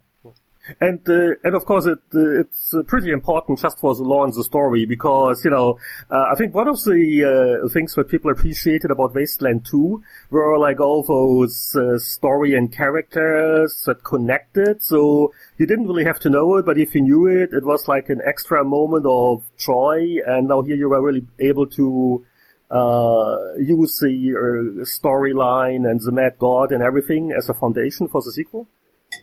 And 0.80 1.00
uh, 1.08 1.34
and 1.42 1.54
of 1.54 1.64
course 1.64 1.86
it 1.86 1.98
uh, 2.14 2.40
it's 2.40 2.72
uh, 2.72 2.82
pretty 2.84 3.10
important 3.10 3.58
just 3.58 3.80
for 3.80 3.94
the 3.96 4.04
law 4.04 4.22
and 4.22 4.32
the 4.32 4.44
story 4.44 4.86
because 4.86 5.44
you 5.44 5.50
know 5.50 5.78
uh, 6.08 6.26
I 6.30 6.36
think 6.36 6.54
one 6.54 6.68
of 6.68 6.82
the 6.84 7.62
uh, 7.64 7.68
things 7.68 7.94
that 7.94 8.08
people 8.08 8.30
appreciated 8.30 8.90
about 8.92 9.14
Wasteland 9.14 9.66
2 9.66 10.02
were 10.30 10.58
like 10.58 10.78
all 10.78 11.02
those 11.02 11.74
uh, 11.74 11.98
story 11.98 12.54
and 12.54 12.72
characters 12.72 13.82
that 13.86 14.04
connected. 14.04 14.82
So 14.82 15.32
you 15.58 15.66
didn't 15.66 15.88
really 15.88 16.04
have 16.04 16.20
to 16.20 16.30
know 16.30 16.56
it, 16.56 16.66
but 16.66 16.78
if 16.78 16.94
you 16.94 17.00
knew 17.00 17.26
it, 17.26 17.52
it 17.52 17.64
was 17.64 17.88
like 17.88 18.08
an 18.08 18.20
extra 18.24 18.64
moment 18.64 19.04
of 19.06 19.42
joy. 19.58 20.18
And 20.26 20.46
now 20.46 20.62
here 20.62 20.76
you 20.76 20.88
were 20.88 21.02
really 21.02 21.26
able 21.40 21.66
to 21.66 22.24
uh, 22.70 23.54
use 23.58 23.98
the 23.98 24.32
uh, 24.32 24.84
storyline 24.84 25.90
and 25.90 26.00
the 26.00 26.12
Mad 26.12 26.36
God 26.38 26.72
and 26.72 26.82
everything 26.82 27.32
as 27.36 27.48
a 27.48 27.54
foundation 27.54 28.08
for 28.08 28.22
the 28.22 28.32
sequel? 28.32 28.68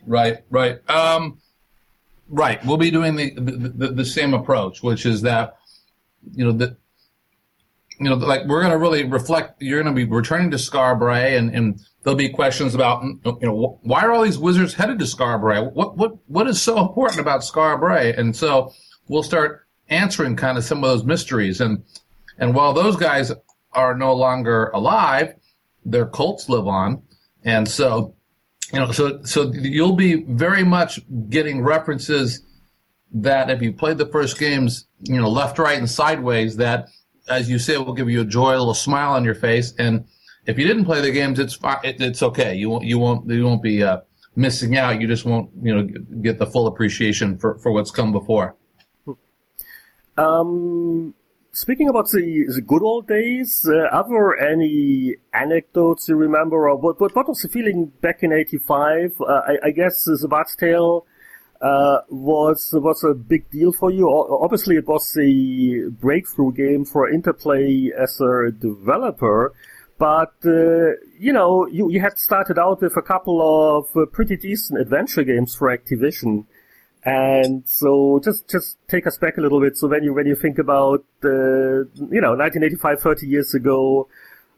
Right, 0.06 0.38
right. 0.50 0.88
Um, 0.90 1.38
right. 2.28 2.64
We'll 2.64 2.76
be 2.76 2.90
doing 2.90 3.16
the, 3.16 3.34
the, 3.34 3.88
the, 3.88 4.04
same 4.04 4.34
approach, 4.34 4.82
which 4.82 5.06
is 5.06 5.22
that, 5.22 5.56
you 6.32 6.44
know, 6.44 6.52
that, 6.52 6.76
you 7.98 8.08
know, 8.08 8.16
like 8.16 8.46
we're 8.46 8.60
going 8.60 8.72
to 8.72 8.78
really 8.78 9.04
reflect, 9.04 9.60
you're 9.60 9.82
going 9.82 9.94
to 9.94 10.06
be 10.06 10.10
returning 10.10 10.50
to 10.52 10.56
Skara 10.56 10.98
Brae 10.98 11.36
and, 11.36 11.54
and 11.54 11.80
there'll 12.02 12.16
be 12.16 12.30
questions 12.30 12.74
about, 12.74 13.02
you 13.04 13.38
know, 13.42 13.78
why 13.82 14.02
are 14.02 14.12
all 14.12 14.22
these 14.22 14.38
wizards 14.38 14.72
headed 14.74 14.98
to 15.00 15.04
Skara 15.04 15.40
Brae? 15.40 15.60
What, 15.60 15.96
what, 15.96 16.12
what 16.28 16.46
is 16.46 16.60
so 16.60 16.78
important 16.78 17.20
about 17.20 17.40
Skara 17.40 17.78
Brae? 17.78 18.14
And 18.14 18.34
so 18.34 18.72
we'll 19.08 19.22
start 19.22 19.66
answering 19.90 20.36
kind 20.36 20.56
of 20.56 20.64
some 20.64 20.82
of 20.82 20.90
those 20.90 21.04
mysteries. 21.04 21.60
And, 21.60 21.84
and 22.38 22.54
while 22.54 22.72
those 22.72 22.96
guys 22.96 23.32
are 23.72 23.94
no 23.94 24.14
longer 24.14 24.68
alive, 24.68 25.34
their 25.84 26.06
cults 26.06 26.48
live 26.48 26.66
on. 26.66 27.02
And 27.44 27.66
so, 27.68 28.14
you 28.72 28.78
know, 28.78 28.92
so, 28.92 29.22
so 29.24 29.52
you'll 29.52 29.96
be 29.96 30.22
very 30.22 30.64
much 30.64 31.00
getting 31.28 31.62
references 31.62 32.42
that 33.12 33.50
if 33.50 33.60
you 33.60 33.72
played 33.72 33.98
the 33.98 34.06
first 34.06 34.38
games, 34.38 34.86
you 35.02 35.20
know, 35.20 35.28
left, 35.28 35.58
right, 35.58 35.78
and 35.78 35.90
sideways, 35.90 36.56
that, 36.56 36.88
as 37.28 37.50
you 37.50 37.58
say, 37.58 37.76
will 37.76 37.94
give 37.94 38.08
you 38.08 38.20
a 38.20 38.24
joy, 38.24 38.50
a 38.50 38.58
little 38.58 38.74
smile 38.74 39.12
on 39.12 39.24
your 39.24 39.34
face. 39.34 39.74
And 39.78 40.04
if 40.46 40.58
you 40.58 40.66
didn't 40.66 40.84
play 40.84 41.00
the 41.00 41.10
games, 41.10 41.38
it's 41.38 41.54
fine. 41.54 41.78
It, 41.82 42.00
it's 42.00 42.22
okay. 42.22 42.54
You 42.54 42.70
won't, 42.70 42.84
you 42.84 42.98
won't, 42.98 43.28
you 43.28 43.44
won't 43.44 43.62
be, 43.62 43.82
uh, 43.82 44.00
missing 44.36 44.76
out. 44.76 45.00
You 45.00 45.08
just 45.08 45.24
won't, 45.24 45.50
you 45.60 45.74
know, 45.74 45.88
get 46.22 46.38
the 46.38 46.46
full 46.46 46.68
appreciation 46.68 47.36
for, 47.38 47.58
for 47.58 47.72
what's 47.72 47.90
come 47.90 48.12
before. 48.12 48.54
Um, 50.16 51.14
speaking 51.52 51.88
about 51.88 52.10
the, 52.10 52.46
the 52.54 52.60
good 52.60 52.82
old 52.82 53.06
days, 53.06 53.68
uh, 53.68 53.88
are 53.94 54.08
there 54.08 54.38
any 54.38 55.16
anecdotes 55.32 56.08
you 56.08 56.16
remember, 56.16 56.68
or 56.68 56.76
what, 56.76 57.00
what, 57.00 57.14
what 57.14 57.28
was 57.28 57.40
the 57.40 57.48
feeling 57.48 57.92
back 58.00 58.22
in 58.22 58.32
'85? 58.32 59.20
Uh, 59.20 59.24
I, 59.24 59.56
I, 59.64 59.70
guess 59.70 60.04
the 60.04 60.28
Bard's 60.28 60.56
Tale 60.56 61.06
uh, 61.60 61.98
was 62.08 62.70
was 62.72 63.04
a 63.04 63.14
big 63.14 63.50
deal 63.50 63.72
for 63.72 63.90
you. 63.90 64.08
Obviously, 64.08 64.76
it 64.76 64.86
was 64.86 65.12
the 65.14 65.90
breakthrough 66.00 66.52
game 66.52 66.84
for 66.84 67.08
Interplay 67.10 67.90
as 67.98 68.20
a 68.20 68.50
developer. 68.50 69.52
But 69.98 70.32
uh, 70.46 70.96
you 71.18 71.32
know, 71.32 71.66
you, 71.66 71.90
you 71.90 72.00
had 72.00 72.18
started 72.18 72.58
out 72.58 72.80
with 72.80 72.96
a 72.96 73.02
couple 73.02 73.42
of 73.42 73.94
uh, 73.94 74.06
pretty 74.06 74.36
decent 74.36 74.80
adventure 74.80 75.24
games 75.24 75.54
for 75.54 75.68
Activision. 75.68 76.46
And 77.04 77.66
so 77.66 78.20
just, 78.22 78.48
just 78.48 78.76
take 78.88 79.06
us 79.06 79.16
back 79.16 79.38
a 79.38 79.40
little 79.40 79.60
bit. 79.60 79.76
So 79.76 79.88
when 79.88 80.04
you, 80.04 80.12
when 80.12 80.26
you 80.26 80.36
think 80.36 80.58
about, 80.58 81.04
uh, 81.24 81.28
you 81.28 82.20
know, 82.20 82.36
1985, 82.36 83.00
30 83.00 83.26
years 83.26 83.54
ago, 83.54 84.08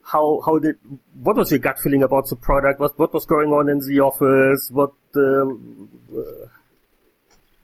how, 0.02 0.40
how 0.44 0.58
did, 0.58 0.76
what 1.22 1.36
was 1.36 1.50
your 1.50 1.60
gut 1.60 1.78
feeling 1.78 2.02
about 2.02 2.28
the 2.28 2.36
product? 2.36 2.80
What, 2.80 2.98
what 2.98 3.14
was 3.14 3.26
going 3.26 3.50
on 3.50 3.68
in 3.68 3.78
the 3.78 4.00
office? 4.00 4.70
What, 4.72 4.92
uh, 5.14 5.20
uh 5.20 6.48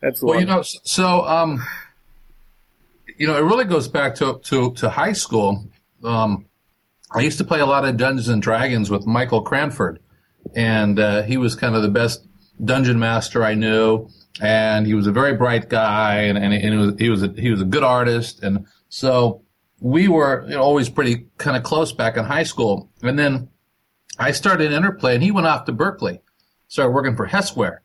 and 0.01 0.17
so 0.17 0.29
well, 0.29 0.37
on. 0.37 0.41
you 0.41 0.47
know, 0.47 0.63
so, 0.63 1.27
um, 1.27 1.61
you 3.17 3.27
know, 3.27 3.37
it 3.37 3.43
really 3.43 3.65
goes 3.65 3.89
back 3.89 4.15
to, 4.17 4.39
to, 4.45 4.73
to 4.75 4.89
high 4.89 5.13
school. 5.13 5.67
Um, 6.05 6.47
I 7.11 7.23
used 7.23 7.39
to 7.39 7.45
play 7.45 7.59
a 7.59 7.67
lot 7.67 7.85
of 7.85 7.97
Dungeons 7.97 8.29
and 8.29 8.41
Dragons 8.41 8.91
with 8.91 9.07
Michael 9.07 9.43
Cranford, 9.43 9.99
and 10.55 11.01
uh, 11.01 11.23
he 11.23 11.37
was 11.37 11.57
kind 11.57 11.75
of 11.75 11.83
the 11.83 11.89
best 11.89 12.25
dungeon 12.65 13.01
master 13.01 13.43
I 13.43 13.55
knew 13.55 14.09
and 14.41 14.87
he 14.87 14.95
was 14.95 15.07
a 15.07 15.13
very 15.13 15.35
bright 15.35 15.69
guy, 15.69 16.23
and, 16.23 16.39
and, 16.39 16.53
and 16.53 16.63
he 16.63 16.77
was 16.77 16.95
he 16.99 17.11
was 17.11 17.23
a, 17.23 17.29
he 17.37 17.51
was 17.51 17.61
a 17.61 17.65
good 17.65 17.83
artist, 17.83 18.43
and 18.43 18.67
so 18.89 19.43
we 19.81 20.09
were 20.09 20.45
you 20.49 20.55
know, 20.55 20.63
always 20.63 20.89
pretty 20.89 21.27
kind 21.39 21.57
of 21.57 21.63
close 21.63 21.93
back 21.93 22.17
in 22.17 22.25
high 22.25 22.43
school. 22.43 22.91
And 23.03 23.19
then 23.19 23.49
I 24.19 24.33
started 24.33 24.73
Interplay, 24.73 25.15
and 25.15 25.23
he 25.23 25.31
went 25.31 25.47
off 25.47 25.65
to 25.67 25.73
Berkeley, 25.73 26.21
started 26.69 26.93
working 26.93 27.17
for 27.17 27.27
Hesware. 27.27 27.79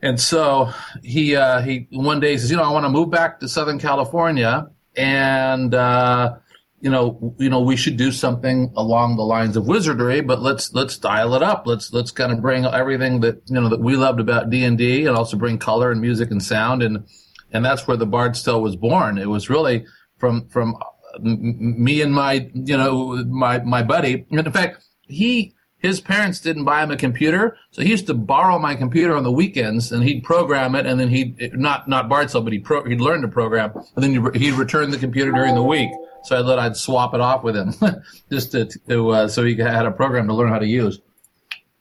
And 0.00 0.20
so 0.20 0.72
he 1.02 1.34
uh, 1.34 1.60
he 1.60 1.88
one 1.90 2.20
day 2.20 2.36
says, 2.36 2.50
you 2.50 2.56
know, 2.56 2.62
I 2.62 2.70
want 2.70 2.84
to 2.84 2.90
move 2.90 3.10
back 3.10 3.40
to 3.40 3.48
Southern 3.48 3.78
California, 3.78 4.68
and 4.96 5.74
uh, 5.74 6.36
you 6.80 6.90
know, 6.90 7.34
you 7.38 7.48
know, 7.48 7.60
we 7.60 7.76
should 7.76 7.96
do 7.96 8.12
something 8.12 8.72
along 8.76 9.16
the 9.16 9.24
lines 9.24 9.56
of 9.56 9.66
wizardry, 9.66 10.20
but 10.20 10.40
let's 10.40 10.72
let's 10.74 10.96
dial 10.96 11.34
it 11.34 11.42
up. 11.42 11.66
Let's 11.66 11.92
let's 11.92 12.10
kind 12.10 12.32
of 12.32 12.40
bring 12.40 12.64
everything 12.64 13.20
that 13.20 13.42
you 13.46 13.60
know 13.60 13.68
that 13.68 13.80
we 13.80 13.96
loved 13.96 14.20
about 14.20 14.50
D 14.50 14.64
and 14.64 14.78
D, 14.78 15.06
and 15.06 15.16
also 15.16 15.36
bring 15.36 15.58
color 15.58 15.90
and 15.90 16.00
music 16.00 16.30
and 16.30 16.42
sound, 16.42 16.82
and 16.82 17.04
and 17.52 17.64
that's 17.64 17.86
where 17.86 17.96
the 17.96 18.06
Bard's 18.06 18.42
Tale 18.42 18.60
was 18.60 18.76
born. 18.76 19.18
It 19.18 19.28
was 19.28 19.50
really 19.50 19.86
from 20.18 20.48
from 20.48 20.76
me 21.20 22.00
and 22.02 22.14
my 22.14 22.48
you 22.54 22.76
know 22.76 23.24
my 23.24 23.58
my 23.60 23.82
buddy. 23.82 24.24
And 24.30 24.38
in 24.38 24.52
fact, 24.52 24.84
he 25.02 25.54
his 25.78 26.00
parents 26.00 26.40
didn't 26.40 26.64
buy 26.64 26.82
him 26.82 26.90
a 26.90 26.96
computer, 26.96 27.56
so 27.70 27.82
he 27.82 27.90
used 27.90 28.06
to 28.08 28.14
borrow 28.14 28.58
my 28.58 28.74
computer 28.74 29.16
on 29.16 29.22
the 29.22 29.32
weekends, 29.32 29.92
and 29.92 30.02
he'd 30.02 30.22
program 30.24 30.74
it, 30.74 30.86
and 30.86 30.98
then 30.98 31.08
he'd 31.08 31.56
not 31.58 31.88
not 31.88 32.08
Tale, 32.08 32.42
but 32.42 32.52
he'd 32.52 32.64
pro, 32.64 32.84
he'd 32.84 33.00
learn 33.00 33.22
to 33.22 33.28
program, 33.28 33.72
and 33.96 34.04
then 34.04 34.34
he'd 34.34 34.54
return 34.54 34.90
the 34.90 34.98
computer 34.98 35.32
during 35.32 35.54
the 35.54 35.62
week. 35.62 35.90
So 36.28 36.38
I 36.38 36.42
thought 36.42 36.58
I'd 36.58 36.76
swap 36.76 37.14
it 37.14 37.22
off 37.22 37.42
with 37.42 37.56
him 37.56 37.72
just 38.30 38.52
to, 38.52 38.66
to 38.66 39.10
uh, 39.10 39.28
so 39.28 39.44
he 39.44 39.56
had 39.56 39.86
a 39.86 39.90
program 39.90 40.28
to 40.28 40.34
learn 40.34 40.50
how 40.50 40.58
to 40.58 40.66
use. 40.66 41.00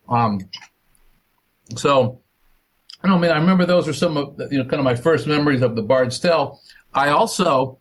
Um, 0.07 0.39
so 1.75 2.21
I 3.03 3.09
don't 3.09 3.19
mean 3.19 3.31
I 3.31 3.37
remember 3.39 3.65
those 3.65 3.89
are 3.89 3.93
some 3.93 4.15
of 4.15 4.39
you 4.49 4.59
know 4.59 4.63
kind 4.63 4.79
of 4.79 4.85
my 4.85 4.95
first 4.95 5.27
memories 5.27 5.61
of 5.61 5.75
the 5.75 5.81
Bard's 5.81 6.17
Tale. 6.17 6.61
I 6.93 7.09
also 7.09 7.79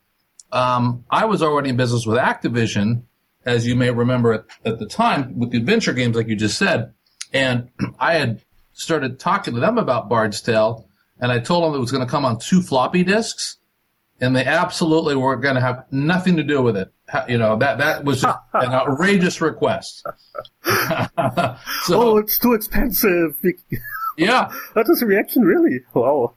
um, 0.51 1.05
I 1.09 1.27
was 1.27 1.41
already 1.41 1.71
in 1.71 1.77
business 1.77 2.05
with 2.05 2.19
Activision, 2.19 3.03
as 3.45 3.65
you 3.65 3.77
may 3.77 3.93
remember 3.93 4.33
at, 4.33 4.45
at 4.65 4.79
the 4.81 4.87
time 4.87 5.39
with 5.39 5.53
the 5.53 5.59
adventure 5.59 5.93
games, 5.93 6.17
like 6.17 6.27
you 6.27 6.35
just 6.35 6.59
said, 6.59 6.93
and 7.33 7.71
I 8.01 8.15
had 8.15 8.43
started 8.73 9.21
talking 9.21 9.55
to 9.55 9.61
them 9.61 9.79
about 9.79 10.09
Bard's 10.09 10.41
Tale, 10.41 10.89
and 11.21 11.31
I 11.31 11.39
told 11.39 11.63
them 11.63 11.75
it 11.75 11.81
was 11.81 11.93
going 11.93 12.05
to 12.05 12.11
come 12.11 12.25
on 12.25 12.41
two 12.41 12.61
floppy 12.61 13.05
disks 13.05 13.59
and 14.21 14.35
they 14.35 14.45
absolutely 14.45 15.15
were 15.15 15.37
going 15.37 15.55
to 15.55 15.61
have 15.61 15.85
nothing 15.91 16.37
to 16.37 16.43
do 16.43 16.63
with 16.63 16.77
it. 16.77 16.93
You 17.29 17.39
know 17.39 17.57
that 17.57 17.79
that 17.79 18.05
was 18.05 18.25
an 18.55 18.73
outrageous 18.73 19.41
request. 19.41 20.05
so, 20.65 22.01
oh, 22.01 22.17
it's 22.19 22.39
too 22.39 22.55
expensive. 22.55 23.37
yeah, 24.17 24.53
that 24.75 24.89
was 24.89 25.03
a 25.03 25.07
reaction, 25.07 25.43
really. 25.43 25.81
Wow. 25.95 26.35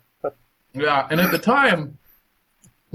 yeah, 0.73 1.07
and 1.09 1.19
at 1.19 1.31
the 1.31 1.39
time, 1.39 1.97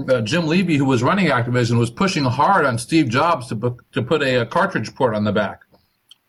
uh, 0.07 0.21
Jim 0.21 0.47
Levy, 0.47 0.77
who 0.77 0.85
was 0.85 1.03
running 1.03 1.27
Activision, 1.27 1.77
was 1.77 1.89
pushing 1.89 2.23
hard 2.23 2.65
on 2.65 2.77
Steve 2.77 3.09
Jobs 3.09 3.47
to 3.47 3.55
put, 3.55 3.91
to 3.93 4.01
put 4.01 4.21
a, 4.21 4.41
a 4.41 4.45
cartridge 4.45 4.93
port 4.95 5.15
on 5.15 5.23
the 5.23 5.33
back, 5.33 5.61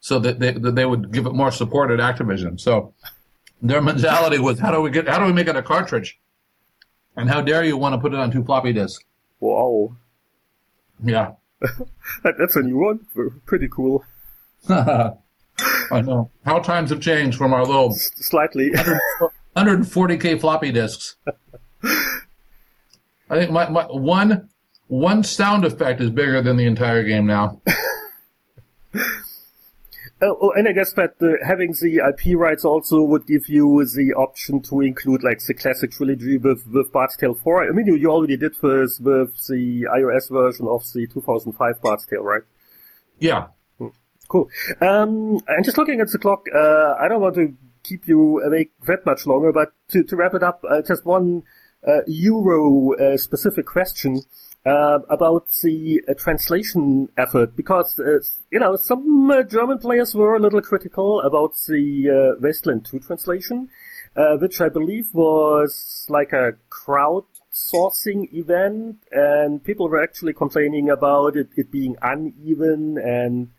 so 0.01 0.19
that 0.19 0.41
they 0.41 0.53
that 0.53 0.75
they 0.75 0.87
would 0.87 1.13
give 1.13 1.27
it 1.27 1.33
more 1.33 1.53
support 1.53 1.91
at 1.91 2.01
Activision. 2.01 2.61
So 2.61 2.95
their 3.63 3.83
mentality 3.83 4.39
was, 4.39 4.59
how 4.59 4.71
do 4.71 4.81
we 4.81 4.91
get 4.91 5.09
how 5.09 5.19
do 5.19 5.27
we 5.27 5.33
make 5.33 5.47
it 5.47 5.57
a 5.57 5.63
cartridge? 5.63 6.19
And 7.17 7.29
how 7.31 7.41
dare 7.41 7.65
you 7.65 7.77
want 7.77 7.95
to 7.95 7.99
put 7.99 8.13
it 8.13 8.19
on 8.19 8.31
two 8.31 8.45
floppy 8.45 8.73
disks? 8.73 9.05
Wow. 9.41 9.97
Yeah. 11.03 11.33
That's 12.23 12.57
a 12.57 12.63
new 12.63 12.79
one. 12.79 13.07
Pretty 13.47 13.69
cool. 13.69 14.05
I 14.69 15.15
know. 15.91 16.31
How 16.45 16.59
times 16.59 16.91
have 16.91 17.01
changed 17.01 17.39
from 17.39 17.55
our 17.55 17.65
little 17.65 17.93
S- 17.93 18.11
slightly 18.17 18.71
140k 19.57 20.41
floppy 20.41 20.73
disks. 20.73 21.17
I 23.29 23.39
think 23.41 23.51
my, 23.51 23.69
my 23.69 23.85
one 23.85 24.49
one 24.89 25.25
sound 25.25 25.65
effect 25.65 26.01
is 26.01 26.11
bigger 26.11 26.43
than 26.43 26.57
the 26.57 26.67
entire 26.67 27.03
game 27.03 27.27
now. 27.27 27.61
Oh, 30.23 30.39
oh, 30.41 30.53
and 30.53 30.67
I 30.67 30.73
guess 30.73 30.95
that 30.95 31.15
uh, 31.21 31.45
having 31.47 31.73
the 31.73 32.01
IP 32.09 32.39
rights 32.39 32.65
also 32.65 33.03
would 33.03 33.27
give 33.27 33.51
you 33.51 33.85
the 33.85 34.15
option 34.15 34.63
to 34.63 34.81
include 34.81 35.23
like 35.23 35.41
the 35.47 35.53
classic 35.53 35.91
trilogy 35.91 36.39
with, 36.39 36.67
with 36.67 36.91
Bard's 36.91 37.19
Tale 37.19 37.35
4. 37.35 37.69
I 37.69 37.73
mean, 37.73 37.87
you, 37.87 37.97
you 37.97 38.11
already 38.11 38.39
did 38.39 38.53
this 38.53 38.99
with 38.99 39.47
the 39.47 39.87
iOS 39.95 40.31
version 40.31 40.69
of 40.69 40.85
the 40.95 41.07
2005 41.07 41.83
Bard's 41.83 42.07
Tale, 42.07 42.23
right? 42.23 42.43
Yeah. 43.19 43.49
Hmm. 43.79 43.89
Cool. 44.29 44.49
Um, 44.81 45.39
and 45.49 45.65
just 45.65 45.77
looking 45.77 46.01
at 46.01 46.11
the 46.11 46.19
clock, 46.19 46.47
uh, 46.55 46.95
I 46.99 47.09
don't 47.09 47.21
want 47.21 47.35
to 47.35 47.55
keep 47.85 48.09
you 48.09 48.41
awake 48.41 48.73
that 48.87 49.05
much 49.05 49.27
longer, 49.27 49.53
but 49.53 49.73
to, 49.89 50.03
to 50.03 50.17
wrap 50.17 50.33
it 50.33 50.43
up, 50.43 50.65
uh, 50.67 50.81
just 50.81 51.05
one 51.05 51.43
uh, 51.87 52.01
Euro 52.07 52.95
uh, 52.95 53.19
specific 53.19 53.67
question 53.67 54.23
uh, 54.67 54.99
about 55.09 55.49
the 55.63 56.03
uh, 56.09 56.15
translation 56.15 57.09
effort 57.17 57.55
because 57.57 57.99
uh, 58.01 58.19
you 58.51 58.59
know 58.59 58.75
some 58.75 59.31
uh, 59.31 59.43
German 59.45 59.79
players 59.79 60.15
were 60.15 60.35
a 60.35 60.41
little 60.41 60.61
critical 60.61 61.21
about 61.21 61.53
the 61.69 62.35
uh, 62.35 62.41
Wasteland 62.41 62.85
2 62.85 62.99
translation, 62.99 63.69
uh, 64.17 64.37
which 64.39 64.61
I 64.61 64.69
believe 64.69 65.09
was 65.13 66.07
like 66.09 66.33
a 66.33 66.55
crowdsourcing 66.69 68.33
event, 68.35 68.97
and 69.13 69.63
people 69.63 69.89
were 69.89 70.03
actually 70.03 70.33
complaining 70.33 70.91
about 70.91 71.37
it, 71.37 71.51
it 71.57 71.71
being 71.71 71.97
uneven 72.03 72.99
and. 72.99 73.51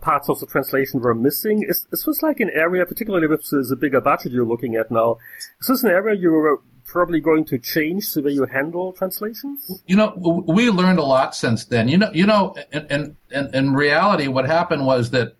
parts 0.00 0.28
of 0.28 0.38
the 0.40 0.46
translation 0.46 1.00
were 1.00 1.14
missing. 1.14 1.64
Is, 1.72 1.86
is 1.90 2.04
this 2.06 2.22
like 2.22 2.38
an 2.38 2.50
area, 2.64 2.86
particularly 2.86 3.26
with 3.26 3.44
the, 3.50 3.66
the 3.70 3.76
bigger 3.84 4.00
budget 4.00 4.30
you're 4.30 4.52
looking 4.54 4.76
at 4.76 4.90
now, 4.90 5.16
is 5.60 5.66
this 5.66 5.82
an 5.82 5.90
area 5.90 6.14
you're 6.14 6.60
probably 6.84 7.20
going 7.20 7.44
to 7.46 7.58
change 7.58 8.12
the 8.12 8.22
way 8.22 8.32
you 8.32 8.44
handle 8.46 8.92
translations? 8.92 9.82
You 9.86 9.96
know, 9.96 10.44
we 10.46 10.70
learned 10.70 10.98
a 10.98 11.04
lot 11.04 11.34
since 11.34 11.64
then. 11.64 11.88
You 11.88 11.98
know, 11.98 12.10
you 12.12 12.26
know, 12.26 12.54
in 12.72 13.16
in, 13.30 13.54
in 13.54 13.74
reality, 13.74 14.28
what 14.28 14.46
happened 14.46 14.86
was 14.86 15.10
that 15.10 15.36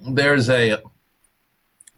there's 0.00 0.48
a 0.48 0.78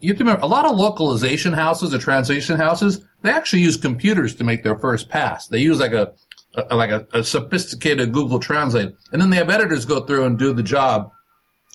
you 0.00 0.14
remember 0.14 0.42
a 0.42 0.46
lot 0.46 0.66
of 0.66 0.77
localization 0.77 1.53
houses 1.53 1.94
or 1.94 1.98
translation 1.98 2.57
houses 2.57 3.05
they 3.24 3.31
actually 3.31 3.62
use 3.62 3.79
computers 3.79 4.35
to 4.35 4.44
make 4.44 4.62
their 4.62 4.77
first 4.77 5.09
pass. 5.09 5.48
They 5.48 5.59
use 5.59 5.81
like 5.81 5.94
a, 5.94 6.12
a 6.55 6.77
like 6.77 6.90
a, 6.90 7.07
a 7.14 7.24
sophisticated 7.24 8.12
Google 8.12 8.38
Translate, 8.38 8.94
and 9.12 9.20
then 9.20 9.31
they 9.31 9.38
have 9.38 9.48
editors 9.48 9.87
go 9.87 10.05
through 10.05 10.27
and 10.27 10.38
do 10.38 10.53
the 10.53 10.62
job 10.62 11.11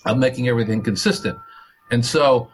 of 0.06 0.16
making 0.16 0.48
everything 0.48 0.80
consistent. 0.80 1.36
And 1.90 2.06
so 2.06 2.50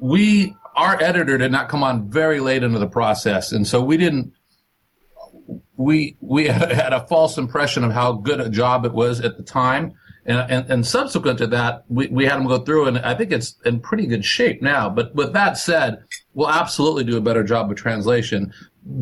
we 0.00 0.56
our 0.74 1.00
editor 1.02 1.38
did 1.38 1.52
not 1.52 1.68
come 1.68 1.82
on 1.82 2.10
very 2.10 2.40
late 2.40 2.62
into 2.62 2.78
the 2.78 2.86
process, 2.86 3.52
and 3.52 3.66
so 3.66 3.82
we 3.82 3.96
didn't. 3.96 4.32
We 5.76 6.16
we 6.20 6.46
had 6.48 6.92
a 6.92 7.06
false 7.06 7.38
impression 7.38 7.84
of 7.84 7.92
how 7.92 8.12
good 8.12 8.40
a 8.40 8.48
job 8.48 8.84
it 8.84 8.92
was 8.92 9.20
at 9.20 9.36
the 9.36 9.42
time, 9.42 9.94
and 10.26 10.38
and, 10.50 10.70
and 10.70 10.86
subsequent 10.86 11.38
to 11.38 11.46
that, 11.48 11.84
we, 11.88 12.08
we 12.08 12.24
had 12.24 12.36
them 12.36 12.46
go 12.46 12.58
through, 12.58 12.86
and 12.86 12.98
I 12.98 13.14
think 13.14 13.32
it's 13.32 13.56
in 13.64 13.80
pretty 13.80 14.06
good 14.06 14.24
shape 14.24 14.62
now. 14.62 14.88
But 14.88 15.14
with 15.14 15.32
that 15.32 15.58
said, 15.58 16.02
we'll 16.34 16.50
absolutely 16.50 17.04
do 17.04 17.16
a 17.16 17.20
better 17.20 17.42
job 17.42 17.70
of 17.70 17.76
translation 17.76 18.52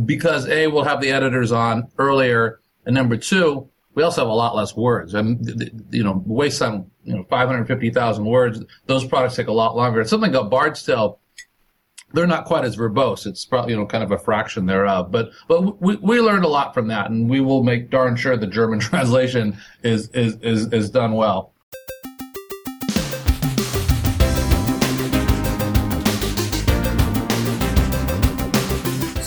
because 0.05 0.49
a 0.49 0.67
we'll 0.67 0.85
have 0.85 1.01
the 1.01 1.11
editors 1.11 1.53
on 1.53 1.91
earlier, 1.99 2.61
and 2.87 2.95
number 2.95 3.17
two, 3.17 3.69
we 3.95 4.03
also 4.03 4.23
have 4.23 4.31
a 4.31 4.35
lot 4.35 4.55
less 4.55 4.77
words. 4.77 5.15
I 5.15 5.23
mean, 5.23 5.87
you 5.91 6.05
know, 6.05 6.23
Wasteland 6.27 6.91
you 7.09 7.17
know 7.17 7.25
550,000 7.25 8.25
words. 8.25 8.63
Those 8.87 9.05
products 9.05 9.37
take 9.37 9.49
a 9.49 9.53
lot 9.53 9.75
longer. 9.75 10.03
It's 10.03 10.11
Something 10.11 10.31
like 10.31 10.51
Bard's 10.51 10.81
they're 12.13 12.27
not 12.27 12.45
quite 12.45 12.65
as 12.65 12.77
verbose. 12.77 13.27
It's 13.27 13.45
probably 13.45 13.73
you 13.73 13.79
know 13.79 13.87
kind 13.87 14.05
of 14.05 14.13
a 14.13 14.19
fraction 14.19 14.67
thereof. 14.67 15.11
But 15.11 15.31
but 15.47 15.81
we, 15.81 15.97
we 15.97 16.21
learned 16.21 16.45
a 16.45 16.49
lot 16.49 16.75
from 16.75 16.89
that, 16.89 17.11
and 17.11 17.29
we 17.29 17.41
will 17.41 17.63
make 17.63 17.91
darn 17.91 18.17
sure 18.17 18.37
the 18.37 18.47
German 18.47 18.81
translation 18.81 19.57
is 19.83 20.09
is 20.11 20.37
is, 20.43 20.73
is 20.73 20.91
done 20.91 21.13
well. 21.13 21.53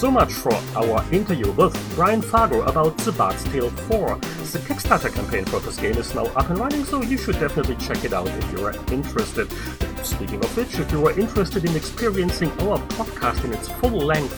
So 0.02 0.10
much 0.10 0.34
for 0.34 0.54
our 0.76 1.06
interview 1.14 1.52
with 1.52 1.78
Brian 1.94 2.24
Fargo 2.24 2.64
about 2.64 2.98
The 2.98 3.12
Bard's 3.12 3.44
Tale 3.44 3.70
4. 3.70 4.16
The 4.16 4.60
Kickstarter 4.66 5.14
campaign 5.14 5.46
for 5.46 5.60
this 5.60 5.78
game 5.78 5.96
is 5.96 6.16
now 6.16 6.26
up 6.26 6.50
and 6.50 6.58
running, 6.58 6.84
so 6.86 7.04
you 7.04 7.20
should 7.20 7.40
definitely 7.40 7.76
check 7.76 8.04
it 8.04 8.12
out 8.12 8.28
if 8.28 8.52
you 8.52 8.66
are 8.66 8.74
interested. 8.92 9.48
Speaking 10.04 10.44
of 10.44 10.58
which, 10.58 10.80
if 10.80 10.92
you 10.92 11.06
are 11.06 11.20
interested 11.20 11.66
in 11.66 11.76
experiencing 11.76 12.50
our 12.62 12.80
podcast 12.98 13.46
in 13.46 13.54
its 13.54 13.70
full 13.74 13.92
length, 13.92 14.34